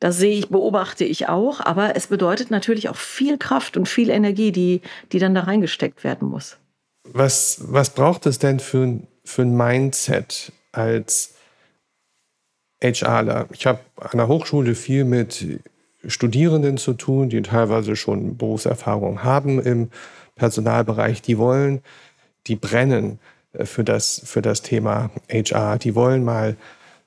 Das 0.00 0.16
sehe 0.16 0.36
ich, 0.36 0.48
beobachte 0.48 1.04
ich 1.04 1.28
auch. 1.28 1.60
Aber 1.60 1.94
es 1.94 2.08
bedeutet 2.08 2.50
natürlich 2.50 2.88
auch 2.88 2.96
viel 2.96 3.38
Kraft 3.38 3.76
und 3.76 3.88
viel 3.88 4.10
Energie, 4.10 4.50
die, 4.50 4.80
die 5.12 5.20
dann 5.20 5.36
da 5.36 5.42
reingesteckt 5.42 6.02
werden 6.02 6.26
muss. 6.26 6.58
Was, 7.04 7.58
was 7.60 7.90
braucht 7.90 8.26
es 8.26 8.38
denn 8.38 8.60
für, 8.60 9.00
für 9.24 9.42
ein 9.42 9.56
Mindset? 9.56 10.52
als 10.72 11.34
HRler. 12.82 13.48
Ich 13.52 13.66
habe 13.66 13.80
an 13.96 14.18
der 14.18 14.28
Hochschule 14.28 14.74
viel 14.74 15.04
mit 15.04 15.60
Studierenden 16.06 16.78
zu 16.78 16.94
tun, 16.94 17.28
die 17.28 17.42
teilweise 17.42 17.94
schon 17.96 18.36
Berufserfahrung 18.36 19.22
haben 19.22 19.60
im 19.60 19.90
Personalbereich. 20.34 21.20
Die 21.20 21.36
wollen, 21.36 21.82
die 22.46 22.56
brennen 22.56 23.18
äh, 23.52 23.66
für 23.66 23.84
das, 23.84 24.22
für 24.24 24.40
das 24.40 24.62
Thema 24.62 25.10
HR. 25.30 25.78
Die 25.78 25.94
wollen 25.94 26.24
mal 26.24 26.56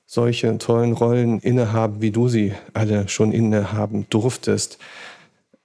solche 0.06 0.56
tollen 0.58 0.92
Rollen 0.92 1.40
innehaben, 1.40 2.00
wie 2.00 2.12
du 2.12 2.28
sie 2.28 2.52
alle 2.72 3.08
schon 3.08 3.32
innehaben 3.32 4.06
durftest. 4.10 4.78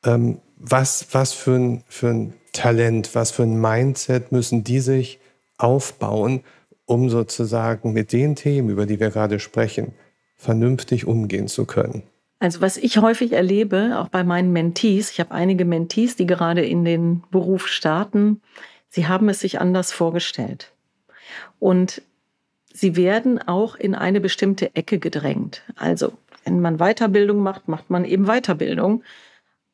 Ähm, 0.04 0.40
was, 0.56 1.08
was 1.12 1.34
für 1.34 1.56
ein, 1.56 1.84
für 1.88 2.08
ein 2.08 2.34
Talent, 2.54 3.16
was 3.16 3.32
für 3.32 3.44
ein 3.44 3.60
Mindset 3.60 4.32
müssen 4.32 4.64
die 4.64 4.80
sich 4.80 5.20
aufbauen, 5.58 6.44
um 6.86 7.10
sozusagen 7.10 7.94
mit 7.94 8.12
den 8.14 8.36
Themen, 8.36 8.70
über 8.70 8.86
die 8.86 9.00
wir 9.00 9.12
gerade 9.12 9.40
sprechen, 9.40 9.94
vernünftig 10.36 11.06
umgehen 11.06 11.48
zu 11.48 11.66
können? 11.66 12.04
Also 12.40 12.62
was 12.62 12.78
ich 12.78 12.98
häufig 12.98 13.34
erlebe, 13.34 14.00
auch 14.00 14.08
bei 14.08 14.24
meinen 14.24 14.54
Mentees, 14.54 15.12
ich 15.12 15.20
habe 15.20 15.32
einige 15.32 15.66
Mentees, 15.66 16.16
die 16.16 16.26
gerade 16.26 16.66
in 16.66 16.86
den 16.86 17.24
Beruf 17.32 17.68
starten, 17.68 18.42
sie 18.88 19.08
haben 19.08 19.28
es 19.28 19.42
sich 19.42 19.60
anders 19.60 19.92
vorgestellt. 19.92 20.72
Und 21.60 22.02
sie 22.74 22.96
werden 22.96 23.46
auch 23.46 23.76
in 23.76 23.94
eine 23.94 24.22
bestimmte 24.22 24.74
Ecke 24.76 25.00
gedrängt. 25.00 25.64
Also 25.76 26.14
wenn 26.46 26.62
man 26.62 26.78
Weiterbildung 26.78 27.40
macht, 27.40 27.68
macht 27.68 27.90
man 27.90 28.06
eben 28.06 28.26
Weiterbildung. 28.26 29.04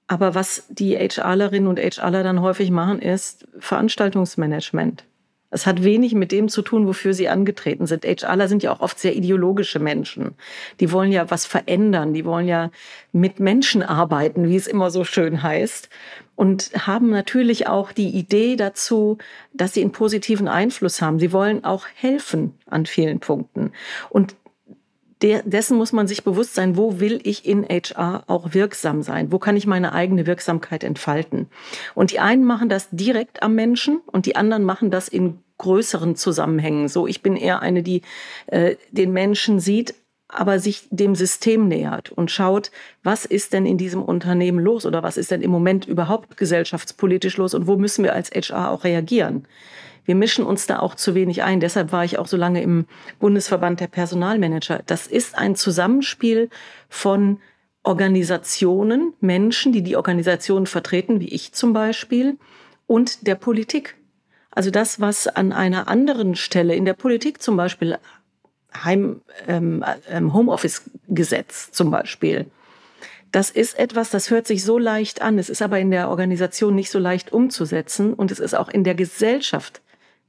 Aber 0.08 0.36
was 0.36 0.65
die 0.70 0.96
HRlerinnen 0.96 1.68
und 1.68 1.80
HRler 1.80 2.24
dann 2.24 2.41
häufig 2.41 2.70
machen, 2.70 3.00
ist 3.00 3.48
Veranstaltungsmanagement. 3.60 5.04
Es 5.56 5.65
hat 5.65 5.84
wenig 5.84 6.13
mit 6.13 6.34
dem 6.34 6.50
zu 6.50 6.62
tun, 6.62 6.86
wofür 6.86 7.13
sie 7.13 7.30
angetreten 7.30 7.86
sind. 7.88 8.04
HRler 8.04 8.48
sind 8.50 8.62
ja 8.62 8.74
auch 8.74 8.82
oft 8.82 9.00
sehr 9.00 9.15
ideologische 9.15 9.80
Menschen. 9.80 10.36
Die 10.80 10.91
wollen 10.91 11.13
ja 11.13 11.32
was 11.32 11.46
verändern, 11.46 12.13
die 12.13 12.26
wollen 12.26 12.48
ja 12.48 12.72
mit 13.13 13.39
Menschen 13.39 13.82
arbeiten, 13.82 14.50
wie 14.50 14.58
es 14.58 14.68
immer 14.68 14.91
so 14.91 15.06
schön 15.06 15.41
heißt. 15.41 15.89
Und 16.36 16.72
haben 16.86 17.10
natürlich 17.10 17.68
auch 17.68 17.94
die 17.94 18.10
Idee 18.10 18.58
dazu, 18.58 19.18
dass 19.54 19.74
sie 19.74 19.82
einen 19.82 19.94
positiven 19.94 20.50
Einfluss 20.50 21.02
haben. 21.02 21.20
Sie 21.20 21.32
wollen 21.32 21.63
auch 21.63 21.86
helfen 21.96 22.56
an 22.65 22.86
vielen 22.86 23.22
Punkten. 23.22 23.72
Und 24.10 24.36
dessen 25.46 25.78
muss 25.78 25.94
man 25.94 26.08
sich 26.08 26.24
bewusst 26.24 26.56
sein, 26.56 26.78
wo 26.78 27.00
will 27.00 27.20
ich 27.24 27.46
in 27.46 27.66
HR 27.66 28.24
auch 28.28 28.54
wirksam 28.54 29.04
sein? 29.04 29.32
Wo 29.32 29.40
kann 29.40 29.58
ich 29.58 29.68
meine 29.68 29.94
eigene 29.94 30.26
Wirksamkeit 30.26 30.84
entfalten? 30.84 31.48
Und 31.94 32.12
die 32.12 32.20
einen 32.20 32.44
machen 32.44 32.70
das 32.70 32.88
direkt 32.92 33.44
am 33.44 33.56
Menschen 33.56 34.02
und 34.08 34.26
die 34.26 34.36
anderen 34.36 34.64
machen 34.64 34.92
das 34.92 35.08
in 35.08 35.40
größeren 35.58 36.16
Zusammenhängen. 36.16 36.90
So, 36.90 37.08
ich 37.08 37.22
bin 37.22 37.36
eher 37.38 37.62
eine, 37.62 37.82
die 37.82 38.02
äh, 38.48 38.76
den 38.92 39.14
Menschen 39.14 39.60
sieht 39.60 39.96
aber 40.28 40.60
sich 40.60 40.88
dem 40.90 41.16
System 41.16 41.68
nähert 41.68 42.12
und 42.12 42.32
schaut, 42.32 42.72
was 43.04 43.26
ist 43.26 43.54
denn 43.54 43.66
in 43.66 43.78
diesem 43.78 44.02
Unternehmen 44.02 44.60
los 44.60 44.86
oder 44.86 45.04
was 45.04 45.18
ist 45.18 45.32
denn 45.32 45.42
im 45.42 45.52
Moment 45.52 45.88
überhaupt 45.88 46.38
gesellschaftspolitisch 46.38 47.38
los 47.38 47.54
und 47.54 47.68
wo 47.68 47.78
müssen 47.78 48.04
wir 48.04 48.14
als 48.14 48.32
HR 48.32 48.72
auch 48.72 48.84
reagieren. 48.84 49.48
Wir 50.06 50.15
mischen 50.15 50.46
uns 50.46 50.68
da 50.68 50.80
auch 50.80 50.96
zu 50.96 51.15
wenig 51.15 51.44
ein. 51.44 51.60
Deshalb 51.60 51.91
war 51.91 52.06
ich 52.06 52.18
auch 52.20 52.28
so 52.28 52.38
lange 52.38 52.62
im 52.62 52.86
Bundesverband 53.20 53.80
der 53.80 53.88
Personalmanager. 53.88 54.82
Das 54.86 55.08
ist 55.08 55.38
ein 55.38 55.56
Zusammenspiel 55.56 56.50
von 56.89 57.39
Organisationen, 57.84 59.13
Menschen, 59.20 59.72
die 59.74 59.82
die 59.82 59.96
Organisationen 59.96 60.68
vertreten, 60.68 61.20
wie 61.20 61.30
ich 61.30 61.54
zum 61.54 61.74
Beispiel, 61.74 62.38
und 62.88 63.28
der 63.28 63.36
Politik. 63.36 63.96
Also 64.52 64.72
das, 64.72 65.00
was 65.00 65.28
an 65.28 65.52
einer 65.52 65.88
anderen 65.88 66.36
Stelle 66.36 66.76
in 66.76 66.86
der 66.86 66.94
Politik 66.94 67.41
zum 67.41 67.58
Beispiel 67.58 67.98
Heim, 68.84 69.22
ähm, 69.48 69.84
ähm, 70.10 70.34
Homeoffice-Gesetz 70.34 71.72
zum 71.72 71.91
Beispiel. 71.91 72.46
Das 73.32 73.50
ist 73.50 73.78
etwas, 73.78 74.10
das 74.10 74.30
hört 74.30 74.48
sich 74.48 74.63
so 74.63 74.78
leicht 74.78 75.22
an. 75.22 75.38
Es 75.39 75.50
ist 75.50 75.62
aber 75.62 75.80
in 75.80 75.91
der 75.91 76.10
Organisation 76.10 76.74
nicht 76.74 76.89
so 76.89 77.00
leicht 77.00 77.34
umzusetzen 77.34 78.13
und 78.13 78.32
es 78.32 78.39
ist 78.39 78.56
auch 78.56 78.70
in 78.70 78.84
der 78.84 78.96
Gesellschaft 78.96 79.82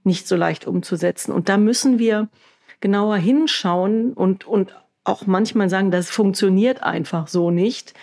nicht 0.06 0.26
so 0.26 0.36
leicht 0.36 0.66
umzusetzen. 0.66 1.32
Und 1.32 1.48
da 1.48 1.56
müssen 1.56 1.98
wir 1.98 2.28
genauer 2.80 3.16
hinschauen 3.16 4.12
und, 4.12 4.46
und 4.46 4.76
auch 5.04 5.26
manchmal 5.26 5.68
sagen, 5.68 5.90
das 5.90 6.10
funktioniert 6.10 6.82
einfach 6.82 7.28
so 7.28 7.50
nicht. 7.50 7.94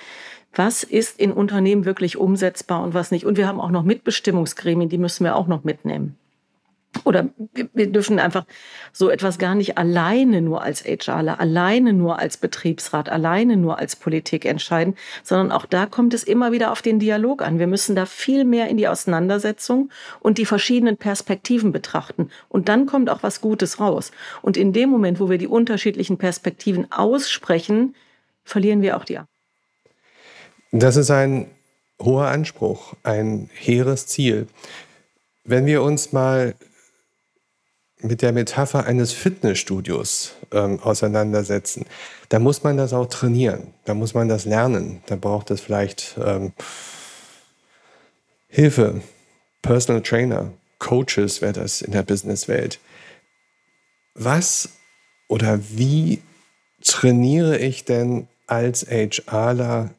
Was 0.53 0.83
ist 0.83 1.19
in 1.19 1.31
Unternehmen 1.31 1.85
wirklich 1.85 2.17
umsetzbar 2.17 2.83
und 2.83 2.93
was 2.93 3.11
nicht? 3.11 3.25
Und 3.25 3.37
wir 3.37 3.47
haben 3.47 3.59
auch 3.59 3.71
noch 3.71 3.83
Mitbestimmungsgremien, 3.83 4.89
die 4.89 4.97
müssen 4.97 5.23
wir 5.23 5.35
auch 5.35 5.47
noch 5.47 5.63
mitnehmen 5.63 6.17
oder 7.03 7.29
wir 7.73 7.91
dürfen 7.91 8.19
einfach 8.19 8.45
so 8.91 9.09
etwas 9.09 9.37
gar 9.37 9.55
nicht 9.55 9.77
alleine 9.77 10.41
nur 10.41 10.61
als 10.61 10.83
HRler, 10.83 11.39
alleine 11.39 11.93
nur 11.93 12.19
als 12.19 12.37
Betriebsrat, 12.37 13.09
alleine 13.09 13.57
nur 13.57 13.79
als 13.79 13.95
Politik 13.95 14.45
entscheiden, 14.45 14.95
sondern 15.23 15.51
auch 15.51 15.65
da 15.65 15.85
kommt 15.85 16.13
es 16.13 16.23
immer 16.23 16.51
wieder 16.51 16.71
auf 16.71 16.81
den 16.81 16.99
Dialog 16.99 17.41
an. 17.41 17.59
Wir 17.59 17.67
müssen 17.67 17.95
da 17.95 18.05
viel 18.05 18.45
mehr 18.45 18.67
in 18.67 18.77
die 18.77 18.87
Auseinandersetzung 18.87 19.89
und 20.19 20.37
die 20.37 20.45
verschiedenen 20.45 20.97
Perspektiven 20.97 21.71
betrachten. 21.71 22.29
Und 22.49 22.69
dann 22.69 22.85
kommt 22.85 23.09
auch 23.09 23.23
was 23.23 23.41
Gutes 23.41 23.79
raus. 23.79 24.11
Und 24.41 24.57
in 24.57 24.73
dem 24.73 24.89
Moment, 24.89 25.19
wo 25.19 25.29
wir 25.29 25.37
die 25.37 25.47
unterschiedlichen 25.47 26.17
Perspektiven 26.17 26.91
aussprechen, 26.91 27.95
verlieren 28.43 28.81
wir 28.81 28.97
auch 28.97 29.05
die 29.05 29.17
Ab. 29.17 29.27
Das 30.71 30.95
ist 30.95 31.11
ein 31.11 31.47
hoher 32.01 32.27
Anspruch, 32.27 32.93
ein 33.03 33.49
hehres 33.53 34.07
Ziel. 34.07 34.47
Wenn 35.43 35.65
wir 35.65 35.83
uns 35.83 36.13
mal 36.13 36.55
mit 38.03 38.21
der 38.21 38.33
Metapher 38.33 38.85
eines 38.85 39.13
Fitnessstudios 39.13 40.33
ähm, 40.51 40.79
auseinandersetzen, 40.81 41.85
da 42.29 42.39
muss 42.39 42.63
man 42.63 42.77
das 42.77 42.93
auch 42.93 43.07
trainieren, 43.07 43.73
da 43.85 43.93
muss 43.93 44.13
man 44.13 44.27
das 44.27 44.45
lernen, 44.45 45.01
da 45.07 45.15
braucht 45.15 45.49
es 45.51 45.61
vielleicht 45.61 46.15
ähm, 46.23 46.53
Hilfe, 48.47 49.01
Personal 49.61 50.03
Trainer, 50.03 50.51
Coaches 50.77 51.41
wäre 51.41 51.53
das 51.53 51.81
in 51.81 51.93
der 51.93 52.03
Businesswelt. 52.03 52.79
Was 54.13 54.69
oder 55.27 55.59
wie 55.71 56.21
trainiere 56.83 57.57
ich 57.57 57.85
denn 57.85 58.27
als 58.47 58.85
HRler 58.85 59.91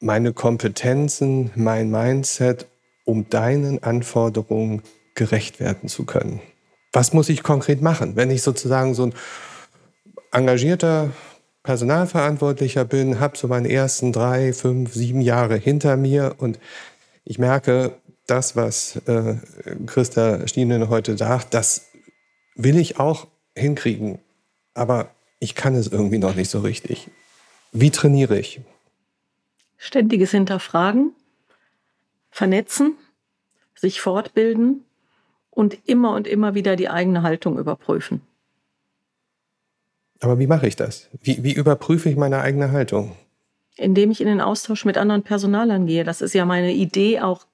meine 0.00 0.32
Kompetenzen, 0.32 1.50
mein 1.56 1.90
Mindset, 1.90 2.66
um 3.04 3.28
deinen 3.30 3.82
Anforderungen 3.82 4.82
gerecht 5.14 5.58
werden 5.58 5.88
zu 5.88 6.04
können? 6.04 6.40
Was 6.92 7.12
muss 7.12 7.28
ich 7.28 7.42
konkret 7.42 7.82
machen, 7.82 8.16
wenn 8.16 8.30
ich 8.30 8.42
sozusagen 8.42 8.94
so 8.94 9.04
ein 9.04 9.14
engagierter 10.32 11.10
Personalverantwortlicher 11.62 12.84
bin, 12.84 13.20
habe 13.20 13.36
so 13.36 13.48
meine 13.48 13.70
ersten 13.70 14.12
drei, 14.12 14.52
fünf, 14.52 14.94
sieben 14.94 15.20
Jahre 15.20 15.56
hinter 15.56 15.96
mir 15.96 16.34
und 16.38 16.58
ich 17.24 17.38
merke, 17.38 17.92
das, 18.26 18.56
was 18.56 18.96
äh, 19.06 19.36
Christa 19.86 20.46
Stienen 20.46 20.88
heute 20.88 21.16
sagt, 21.16 21.54
das 21.54 21.86
will 22.54 22.78
ich 22.78 22.98
auch 22.98 23.26
hinkriegen, 23.56 24.18
aber 24.74 25.10
ich 25.40 25.54
kann 25.54 25.74
es 25.74 25.88
irgendwie 25.88 26.18
noch 26.18 26.34
nicht 26.34 26.50
so 26.50 26.60
richtig. 26.60 27.08
Wie 27.72 27.90
trainiere 27.90 28.38
ich? 28.38 28.60
Ständiges 29.76 30.32
Hinterfragen, 30.32 31.12
vernetzen, 32.30 32.96
sich 33.74 34.00
fortbilden, 34.00 34.84
und 35.58 35.76
immer 35.88 36.14
und 36.14 36.28
immer 36.28 36.54
wieder 36.54 36.76
die 36.76 36.88
eigene 36.88 37.24
Haltung 37.24 37.58
überprüfen. 37.58 38.20
Aber 40.20 40.38
wie 40.38 40.46
mache 40.46 40.68
ich 40.68 40.76
das? 40.76 41.08
Wie, 41.20 41.42
wie 41.42 41.52
überprüfe 41.52 42.08
ich 42.08 42.16
meine 42.16 42.40
eigene 42.42 42.70
Haltung? 42.70 43.16
Indem 43.76 44.12
ich 44.12 44.20
in 44.20 44.28
den 44.28 44.40
Austausch 44.40 44.84
mit 44.84 44.96
anderen 44.96 45.24
Personalern 45.24 45.88
gehe. 45.88 46.04
Das 46.04 46.20
ist 46.20 46.32
ja 46.32 46.44
meine 46.44 46.72
Idee 46.72 47.18
auch 47.18 47.44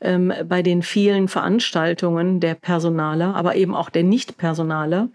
ähm, 0.00 0.32
bei 0.48 0.62
den 0.62 0.82
vielen 0.82 1.28
Veranstaltungen 1.28 2.40
der 2.40 2.56
Personaler, 2.56 3.36
aber 3.36 3.54
eben 3.54 3.76
auch 3.76 3.90
der 3.90 4.02
Nicht-Personaler, 4.02 5.08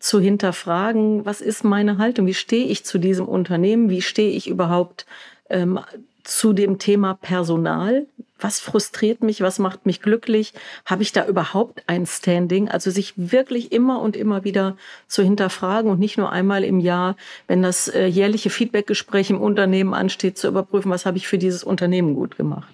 zu 0.00 0.18
hinterfragen, 0.18 1.24
was 1.24 1.40
ist 1.40 1.62
meine 1.62 1.96
Haltung? 1.98 2.26
Wie 2.26 2.34
stehe 2.34 2.66
ich 2.66 2.84
zu 2.84 2.98
diesem 2.98 3.28
Unternehmen? 3.28 3.88
Wie 3.88 4.02
stehe 4.02 4.32
ich 4.32 4.48
überhaupt 4.48 5.06
ähm, 5.48 5.78
zu 6.24 6.52
dem 6.52 6.78
Thema 6.78 7.14
Personal? 7.14 8.06
was 8.42 8.60
frustriert 8.60 9.22
mich, 9.22 9.40
was 9.40 9.58
macht 9.58 9.86
mich 9.86 10.02
glücklich, 10.02 10.52
habe 10.84 11.02
ich 11.02 11.12
da 11.12 11.26
überhaupt 11.26 11.82
ein 11.86 12.06
Standing? 12.06 12.68
Also 12.68 12.90
sich 12.90 13.14
wirklich 13.16 13.72
immer 13.72 14.00
und 14.00 14.16
immer 14.16 14.44
wieder 14.44 14.76
zu 15.06 15.22
hinterfragen 15.22 15.90
und 15.90 15.98
nicht 15.98 16.18
nur 16.18 16.32
einmal 16.32 16.64
im 16.64 16.80
Jahr, 16.80 17.16
wenn 17.46 17.62
das 17.62 17.88
äh, 17.88 18.06
jährliche 18.06 18.50
Feedbackgespräch 18.50 19.30
im 19.30 19.40
Unternehmen 19.40 19.94
ansteht, 19.94 20.38
zu 20.38 20.48
überprüfen, 20.48 20.90
was 20.90 21.06
habe 21.06 21.16
ich 21.16 21.28
für 21.28 21.38
dieses 21.38 21.64
Unternehmen 21.64 22.14
gut 22.14 22.36
gemacht, 22.36 22.72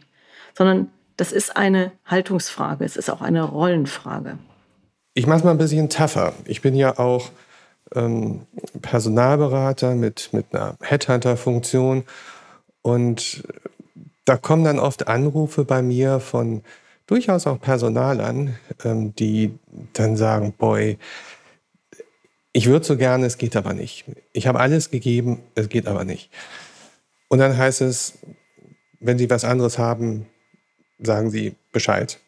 sondern 0.56 0.90
das 1.16 1.32
ist 1.32 1.56
eine 1.56 1.92
Haltungsfrage, 2.06 2.84
es 2.84 2.96
ist 2.96 3.10
auch 3.10 3.22
eine 3.22 3.42
Rollenfrage. 3.42 4.38
Ich 5.14 5.26
mache 5.26 5.38
es 5.38 5.44
mal 5.44 5.50
ein 5.50 5.58
bisschen 5.58 5.90
tougher. 5.90 6.32
Ich 6.44 6.62
bin 6.62 6.76
ja 6.76 6.96
auch 6.96 7.30
ähm, 7.94 8.42
Personalberater 8.82 9.94
mit, 9.96 10.28
mit 10.32 10.46
einer 10.52 10.76
Headhunter-Funktion 10.80 12.04
und 12.82 13.42
da 14.24 14.36
kommen 14.36 14.64
dann 14.64 14.78
oft 14.78 15.08
Anrufe 15.08 15.64
bei 15.64 15.82
mir 15.82 16.20
von 16.20 16.62
durchaus 17.06 17.46
auch 17.46 17.60
Personalern, 17.60 18.58
ähm, 18.84 19.14
die 19.14 19.58
dann 19.94 20.16
sagen, 20.16 20.52
boy, 20.52 20.98
ich 22.52 22.66
würde 22.66 22.84
so 22.84 22.96
gerne, 22.96 23.26
es 23.26 23.38
geht 23.38 23.56
aber 23.56 23.72
nicht. 23.72 24.04
Ich 24.32 24.46
habe 24.46 24.60
alles 24.60 24.90
gegeben, 24.90 25.42
es 25.54 25.68
geht 25.68 25.86
aber 25.86 26.04
nicht. 26.04 26.30
Und 27.28 27.38
dann 27.38 27.56
heißt 27.56 27.80
es, 27.82 28.18
wenn 29.00 29.18
Sie 29.18 29.30
was 29.30 29.44
anderes 29.44 29.78
haben, 29.78 30.26
sagen 30.98 31.30
Sie 31.30 31.54
Bescheid. 31.72 32.20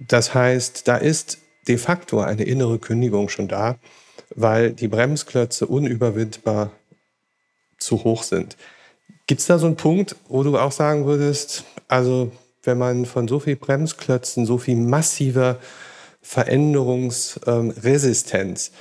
Das 0.00 0.34
heißt, 0.34 0.88
da 0.88 0.96
ist 0.96 1.38
de 1.68 1.78
facto 1.78 2.20
eine 2.20 2.44
innere 2.44 2.78
Kündigung 2.78 3.28
schon 3.28 3.48
da, 3.48 3.78
weil 4.34 4.72
die 4.72 4.88
Bremsklötze 4.88 5.66
unüberwindbar 5.66 6.72
zu 7.78 8.04
hoch 8.04 8.22
sind. 8.22 8.56
Gibt 9.26 9.40
es 9.40 9.46
da 9.46 9.58
so 9.58 9.66
einen 9.66 9.76
Punkt, 9.76 10.16
wo 10.28 10.42
du 10.42 10.56
auch 10.56 10.72
sagen 10.72 11.04
würdest, 11.06 11.64
also 11.88 12.32
wenn 12.62 12.78
man 12.78 13.04
von 13.06 13.28
so 13.28 13.40
viel 13.40 13.56
Bremsklötzen, 13.56 14.46
so 14.46 14.58
viel 14.58 14.76
massiver 14.76 15.58
Veränderungsresistenz 16.20 18.72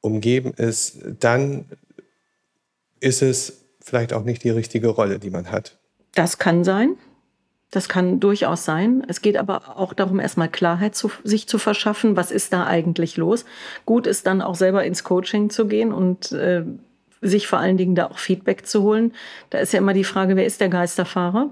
umgeben 0.00 0.52
ist, 0.54 0.98
dann 1.20 1.66
ist 3.00 3.22
es 3.22 3.64
vielleicht 3.80 4.12
auch 4.12 4.24
nicht 4.24 4.44
die 4.44 4.50
richtige 4.50 4.88
Rolle, 4.88 5.18
die 5.18 5.30
man 5.30 5.50
hat. 5.50 5.78
Das 6.14 6.38
kann 6.38 6.64
sein. 6.64 6.96
Das 7.70 7.88
kann 7.88 8.18
durchaus 8.18 8.64
sein. 8.64 9.04
Es 9.06 9.22
geht 9.22 9.36
aber 9.36 9.78
auch 9.78 9.94
darum, 9.94 10.18
erstmal 10.18 10.48
Klarheit 10.48 10.96
zu, 10.96 11.12
sich 11.22 11.46
zu 11.46 11.58
verschaffen. 11.58 12.16
Was 12.16 12.32
ist 12.32 12.52
da 12.52 12.66
eigentlich 12.66 13.16
los? 13.16 13.44
Gut 13.86 14.08
ist 14.08 14.26
dann 14.26 14.42
auch 14.42 14.56
selber 14.56 14.84
ins 14.84 15.04
Coaching 15.04 15.50
zu 15.50 15.66
gehen 15.66 15.92
und 15.92 16.32
äh, 16.32 16.64
sich 17.20 17.46
vor 17.46 17.58
allen 17.58 17.76
Dingen 17.76 17.94
da 17.94 18.06
auch 18.06 18.18
Feedback 18.18 18.66
zu 18.66 18.82
holen. 18.82 19.12
Da 19.50 19.58
ist 19.58 19.72
ja 19.72 19.78
immer 19.78 19.92
die 19.92 20.04
Frage, 20.04 20.36
wer 20.36 20.46
ist 20.46 20.60
der 20.60 20.68
Geisterfahrer? 20.68 21.50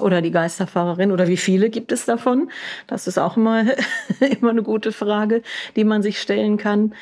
Oder 0.00 0.22
die 0.22 0.30
Geisterfahrerin 0.30 1.12
oder 1.12 1.28
wie 1.28 1.36
viele 1.36 1.68
gibt 1.68 1.92
es 1.92 2.06
davon? 2.06 2.50
Das 2.86 3.06
ist 3.06 3.18
auch 3.18 3.36
immer, 3.36 3.64
immer 4.40 4.50
eine 4.50 4.62
gute 4.62 4.92
Frage, 4.92 5.42
die 5.76 5.84
man 5.84 6.02
sich 6.02 6.20
stellen 6.20 6.56
kann. 6.56 6.94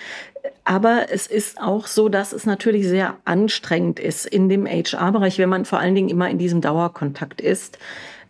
Aber 0.64 1.06
es 1.10 1.28
ist 1.28 1.60
auch 1.60 1.86
so, 1.86 2.08
dass 2.08 2.32
es 2.32 2.44
natürlich 2.44 2.86
sehr 2.88 3.16
anstrengend 3.24 4.00
ist 4.00 4.26
in 4.26 4.48
dem 4.48 4.66
HR-Bereich, 4.66 5.38
wenn 5.38 5.48
man 5.48 5.64
vor 5.64 5.78
allen 5.78 5.94
Dingen 5.94 6.08
immer 6.08 6.28
in 6.28 6.38
diesem 6.38 6.60
Dauerkontakt 6.60 7.40
ist. 7.40 7.78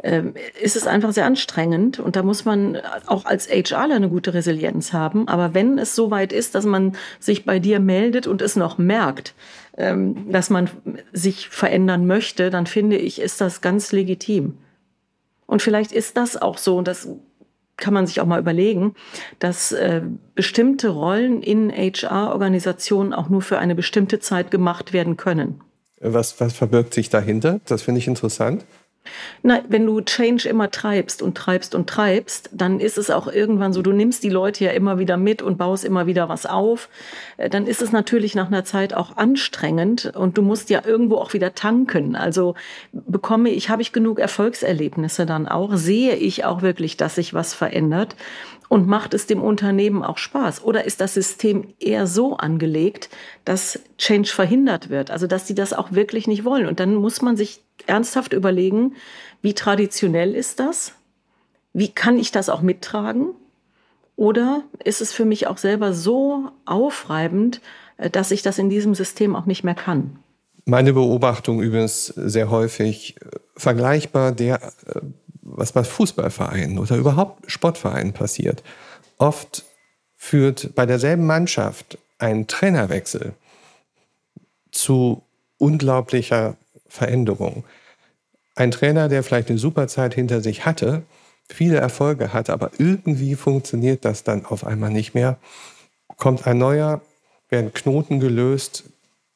Ähm, 0.05 0.35
ist 0.61 0.75
es 0.75 0.89
einfach 0.89 1.13
sehr 1.13 1.27
anstrengend 1.27 2.01
und 2.01 2.17
da 2.17 2.25
muss 2.25 2.45
man 2.45 2.77
auch 3.07 3.25
als 3.25 3.49
HRler 3.49 3.95
eine 3.95 4.09
gute 4.09 4.35
Resilienz 4.35 4.93
haben. 4.93 5.29
Aber 5.29 5.55
wenn 5.55 5.79
es 5.79 5.95
so 5.95 6.11
weit 6.11 6.33
ist, 6.33 6.57
dass 6.57 6.65
man 6.65 6.97
sich 7.21 7.45
bei 7.45 7.61
dir 7.61 7.79
meldet 7.79 8.27
und 8.27 8.43
es 8.43 8.57
noch 8.57 8.79
merkt, 8.79 9.35
ähm, 9.79 10.33
dass 10.33 10.51
man 10.51 10.69
sich 11.13 11.49
verändern 11.49 12.07
möchte, 12.07 12.51
dann 12.51 12.67
finde 12.67 12.97
ich, 12.97 13.21
ist 13.21 13.41
das 13.41 13.61
ganz 13.61 13.93
legitim. 13.93 14.59
Und 15.47 15.63
vielleicht 15.63 15.93
ist 15.93 16.17
das 16.17 16.41
auch 16.41 16.59
so, 16.59 16.79
und 16.79 16.89
das 16.89 17.09
kann 17.77 17.95
man 17.95 18.07
sich 18.07 18.21
auch 18.21 18.27
mal 18.27 18.41
überlegen, 18.41 18.95
dass 19.39 19.73
äh, 19.73 20.03
bestimmte 20.35 20.89
Rollen 20.89 21.43
in 21.43 21.71
HR-Organisationen 21.71 23.13
auch 23.13 23.29
nur 23.29 23.43
für 23.43 23.59
eine 23.59 23.75
bestimmte 23.75 24.19
Zeit 24.19 24.51
gemacht 24.51 24.93
werden 24.93 25.17
können. 25.17 25.61
Was, 26.01 26.41
was 26.41 26.53
verbirgt 26.55 26.95
sich 26.95 27.11
dahinter? 27.11 27.61
Das 27.67 27.83
finde 27.83 28.01
ich 28.01 28.09
interessant. 28.09 28.65
Na, 29.43 29.61
wenn 29.69 29.87
du 29.87 30.01
Change 30.01 30.49
immer 30.49 30.71
treibst 30.71 31.23
und 31.23 31.37
treibst 31.37 31.75
und 31.75 31.89
treibst, 31.89 32.51
dann 32.53 32.81
ist 32.81 32.99
es 32.99 33.11
auch 33.11 33.27
irgendwann 33.27 33.73
so, 33.73 33.83
du 33.83 33.93
nimmst 33.93 34.23
die 34.23 34.29
Leute 34.29 34.65
ja 34.65 34.71
immer 34.71 34.99
wieder 34.99 35.17
mit 35.17 35.43
und 35.43 35.59
baust 35.59 35.85
immer 35.85 36.07
wieder 36.07 36.29
was 36.29 36.47
auf. 36.47 36.89
Äh, 37.37 37.51
dann 37.51 37.67
ist 37.67 37.83
es 37.83 37.93
natürlich 37.93 38.35
nach 38.35 38.47
einer 38.47 38.65
Zeit 38.65 38.95
auch 38.95 39.17
anstrengend 39.17 40.13
und 40.15 40.39
du 40.39 40.43
musst 40.43 40.71
ja 40.71 40.83
irgendwo 40.85 41.17
auch 41.17 41.33
wieder 41.33 41.55
tanken. 41.55 42.15
Also 42.15 42.55
bekomme 42.93 43.51
ich, 43.51 43.69
habe 43.69 43.83
ich 43.83 43.93
genug 43.93 44.19
Erfolgserlebnisse 44.19 45.27
dann 45.27 45.49
auch? 45.49 45.75
Sehe 45.75 46.15
ich 46.15 46.45
auch 46.45 46.63
wirklich, 46.63 46.97
dass 46.97 47.17
sich 47.17 47.35
was 47.35 47.55
verändert? 47.55 48.17
Und 48.73 48.89
macht 48.89 49.13
es 49.13 49.27
dem 49.27 49.43
Unternehmen 49.43 50.03
auch 50.03 50.17
Spaß? 50.17 50.65
Oder 50.65 50.87
ist 50.87 51.03
das 51.03 51.13
System 51.13 51.75
eher 51.79 52.07
so 52.07 52.39
angelegt, 52.39 53.11
dass 53.45 53.79
Change 53.99 54.31
verhindert 54.31 54.89
wird? 54.89 55.11
Also, 55.11 55.27
dass 55.27 55.47
sie 55.47 55.55
das 55.55 55.75
auch 55.75 55.93
wirklich 55.93 56.27
nicht 56.27 56.47
wollen. 56.47 56.65
Und 56.67 56.81
dann 56.81 56.95
muss 56.95 57.21
man 57.21 57.37
sich 57.37 57.61
ernsthaft 57.87 58.33
überlegen, 58.33 58.95
wie 59.43 59.53
traditionell 59.53 60.35
ist 60.35 60.59
das? 60.59 60.95
Wie 61.75 61.89
kann 61.89 62.19
ich 62.19 62.33
das 62.33 62.49
auch 62.49 62.63
mittragen? 62.63 63.35
Oder 64.17 64.63
ist 64.83 65.03
es 65.03 65.13
für 65.13 65.27
mich 65.27 65.49
auch 65.49 65.59
selber 65.59 65.93
so 65.93 66.49
aufreibend, 66.65 67.61
äh, 67.99 68.09
dass 68.09 68.31
ich 68.31 68.41
das 68.41 68.59
in 68.59 68.71
diesem 68.71 68.95
System 68.95 69.37
auch 69.37 69.45
nicht 69.45 69.65
mehr 69.65 69.75
kann? 69.75 70.19
Meine 70.65 70.95
Beobachtung 70.95 71.61
übrigens 71.61 72.07
sehr 72.07 72.49
häufig 72.49 73.17
äh, 73.21 73.39
vergleichbar 73.55 74.33
der 74.33 74.63
äh, 74.87 75.01
was 75.43 75.73
bei 75.73 75.85
Fußballvereinen 75.85 76.79
oder 76.79 76.97
überhaupt 76.97 77.51
Sportvereinen 77.51 78.13
passiert. 78.13 78.63
Oft 79.19 79.65
führt 80.17 80.75
bei 80.75 80.87
derselben 80.87 81.27
Mannschaft 81.27 81.99
ein 82.19 82.47
Trainerwechsel 82.47 83.35
zu 84.71 85.23
unglaublicher 85.59 86.57
Veränderung. 86.89 87.65
Ein 88.55 88.71
Trainer, 88.71 89.09
der 89.09 89.23
vielleicht 89.23 89.51
eine 89.51 89.59
super 89.59 89.89
Zeit 89.89 90.15
hinter 90.15 90.41
sich 90.41 90.65
hatte, 90.65 91.03
viele 91.49 91.79
Erfolge 91.79 92.33
hatte, 92.33 92.53
aber 92.53 92.71
irgendwie 92.79 93.35
funktioniert 93.35 94.05
das 94.05 94.25
dann 94.25 94.45
auf 94.45 94.65
einmal 94.65 94.91
nicht 94.91 95.15
mehr. 95.15 95.39
Kommt 96.17 96.47
ein 96.47 96.59
neuer, 96.59 97.01
werden 97.49 97.73
Knoten 97.73 98.21
gelöst, 98.21 98.85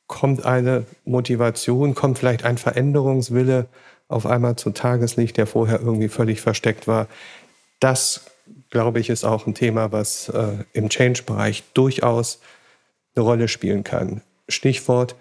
kommt 0.06 0.44
eine 0.44 0.84
Motivation, 1.04 1.94
kommt 1.94 2.18
vielleicht 2.18 2.44
ein 2.44 2.58
Veränderungswille 2.58 3.66
auf 4.08 4.26
einmal 4.26 4.56
zu 4.56 4.70
Tageslicht, 4.70 5.36
der 5.36 5.46
vorher 5.46 5.80
irgendwie 5.80 6.08
völlig 6.08 6.40
versteckt 6.40 6.86
war. 6.86 7.08
Das, 7.80 8.22
glaube 8.70 9.00
ich, 9.00 9.10
ist 9.10 9.24
auch 9.24 9.46
ein 9.46 9.54
Thema, 9.54 9.92
was 9.92 10.28
äh, 10.28 10.64
im 10.72 10.88
Change-Bereich 10.88 11.64
durchaus 11.74 12.40
eine 13.14 13.24
Rolle 13.24 13.48
spielen 13.48 13.84
kann. 13.84 14.22
Stichwort, 14.48 15.16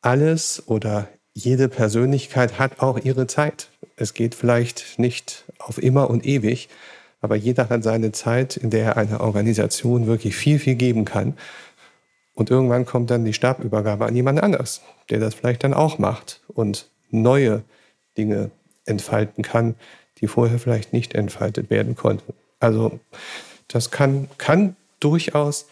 alles 0.00 0.62
oder 0.66 1.08
jede 1.34 1.68
Persönlichkeit 1.68 2.58
hat 2.58 2.80
auch 2.80 2.98
ihre 2.98 3.26
Zeit. 3.26 3.68
Es 3.96 4.14
geht 4.14 4.34
vielleicht 4.34 4.98
nicht 4.98 5.44
auf 5.58 5.82
immer 5.82 6.10
und 6.10 6.26
ewig, 6.26 6.68
aber 7.20 7.36
jeder 7.36 7.68
hat 7.68 7.84
seine 7.84 8.12
Zeit, 8.12 8.56
in 8.56 8.70
der 8.70 8.84
er 8.84 8.96
einer 8.96 9.20
Organisation 9.20 10.06
wirklich 10.06 10.34
viel, 10.34 10.58
viel 10.58 10.74
geben 10.74 11.04
kann. 11.04 11.36
Und 12.34 12.50
irgendwann 12.50 12.86
kommt 12.86 13.10
dann 13.10 13.24
die 13.24 13.34
Stabübergabe 13.34 14.06
an 14.06 14.16
jemand 14.16 14.42
anders, 14.42 14.80
der 15.10 15.20
das 15.20 15.34
vielleicht 15.34 15.64
dann 15.64 15.74
auch 15.74 15.98
macht 15.98 16.40
und 16.48 16.88
neue 17.10 17.62
Dinge 18.16 18.50
entfalten 18.84 19.42
kann, 19.42 19.74
die 20.20 20.26
vorher 20.26 20.58
vielleicht 20.58 20.92
nicht 20.92 21.14
entfaltet 21.14 21.70
werden 21.70 21.96
konnten. 21.96 22.32
Also 22.60 23.00
das 23.68 23.90
kann, 23.90 24.28
kann 24.38 24.76
durchaus 25.00 25.68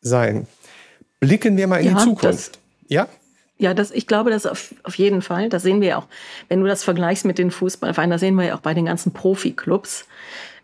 sein. 0.00 0.46
Blicken 1.20 1.56
wir 1.56 1.66
mal 1.66 1.78
in 1.78 1.86
ja, 1.86 1.94
die 1.94 2.04
Zukunft. 2.04 2.56
Das, 2.56 2.60
ja? 2.88 3.08
Ja, 3.56 3.72
das, 3.72 3.90
ich 3.90 4.06
glaube, 4.06 4.30
das 4.30 4.46
auf, 4.46 4.74
auf 4.82 4.96
jeden 4.96 5.22
Fall. 5.22 5.48
Das 5.48 5.62
sehen 5.62 5.80
wir 5.80 5.88
ja 5.88 5.98
auch, 5.98 6.06
wenn 6.48 6.60
du 6.60 6.66
das 6.66 6.82
vergleichst 6.82 7.24
mit 7.24 7.38
den 7.38 7.50
Fußballvereinen, 7.50 8.10
das 8.10 8.20
sehen 8.20 8.34
wir 8.34 8.44
ja 8.44 8.56
auch 8.56 8.60
bei 8.60 8.74
den 8.74 8.86
ganzen 8.86 9.12
Profiklubs. 9.12 10.06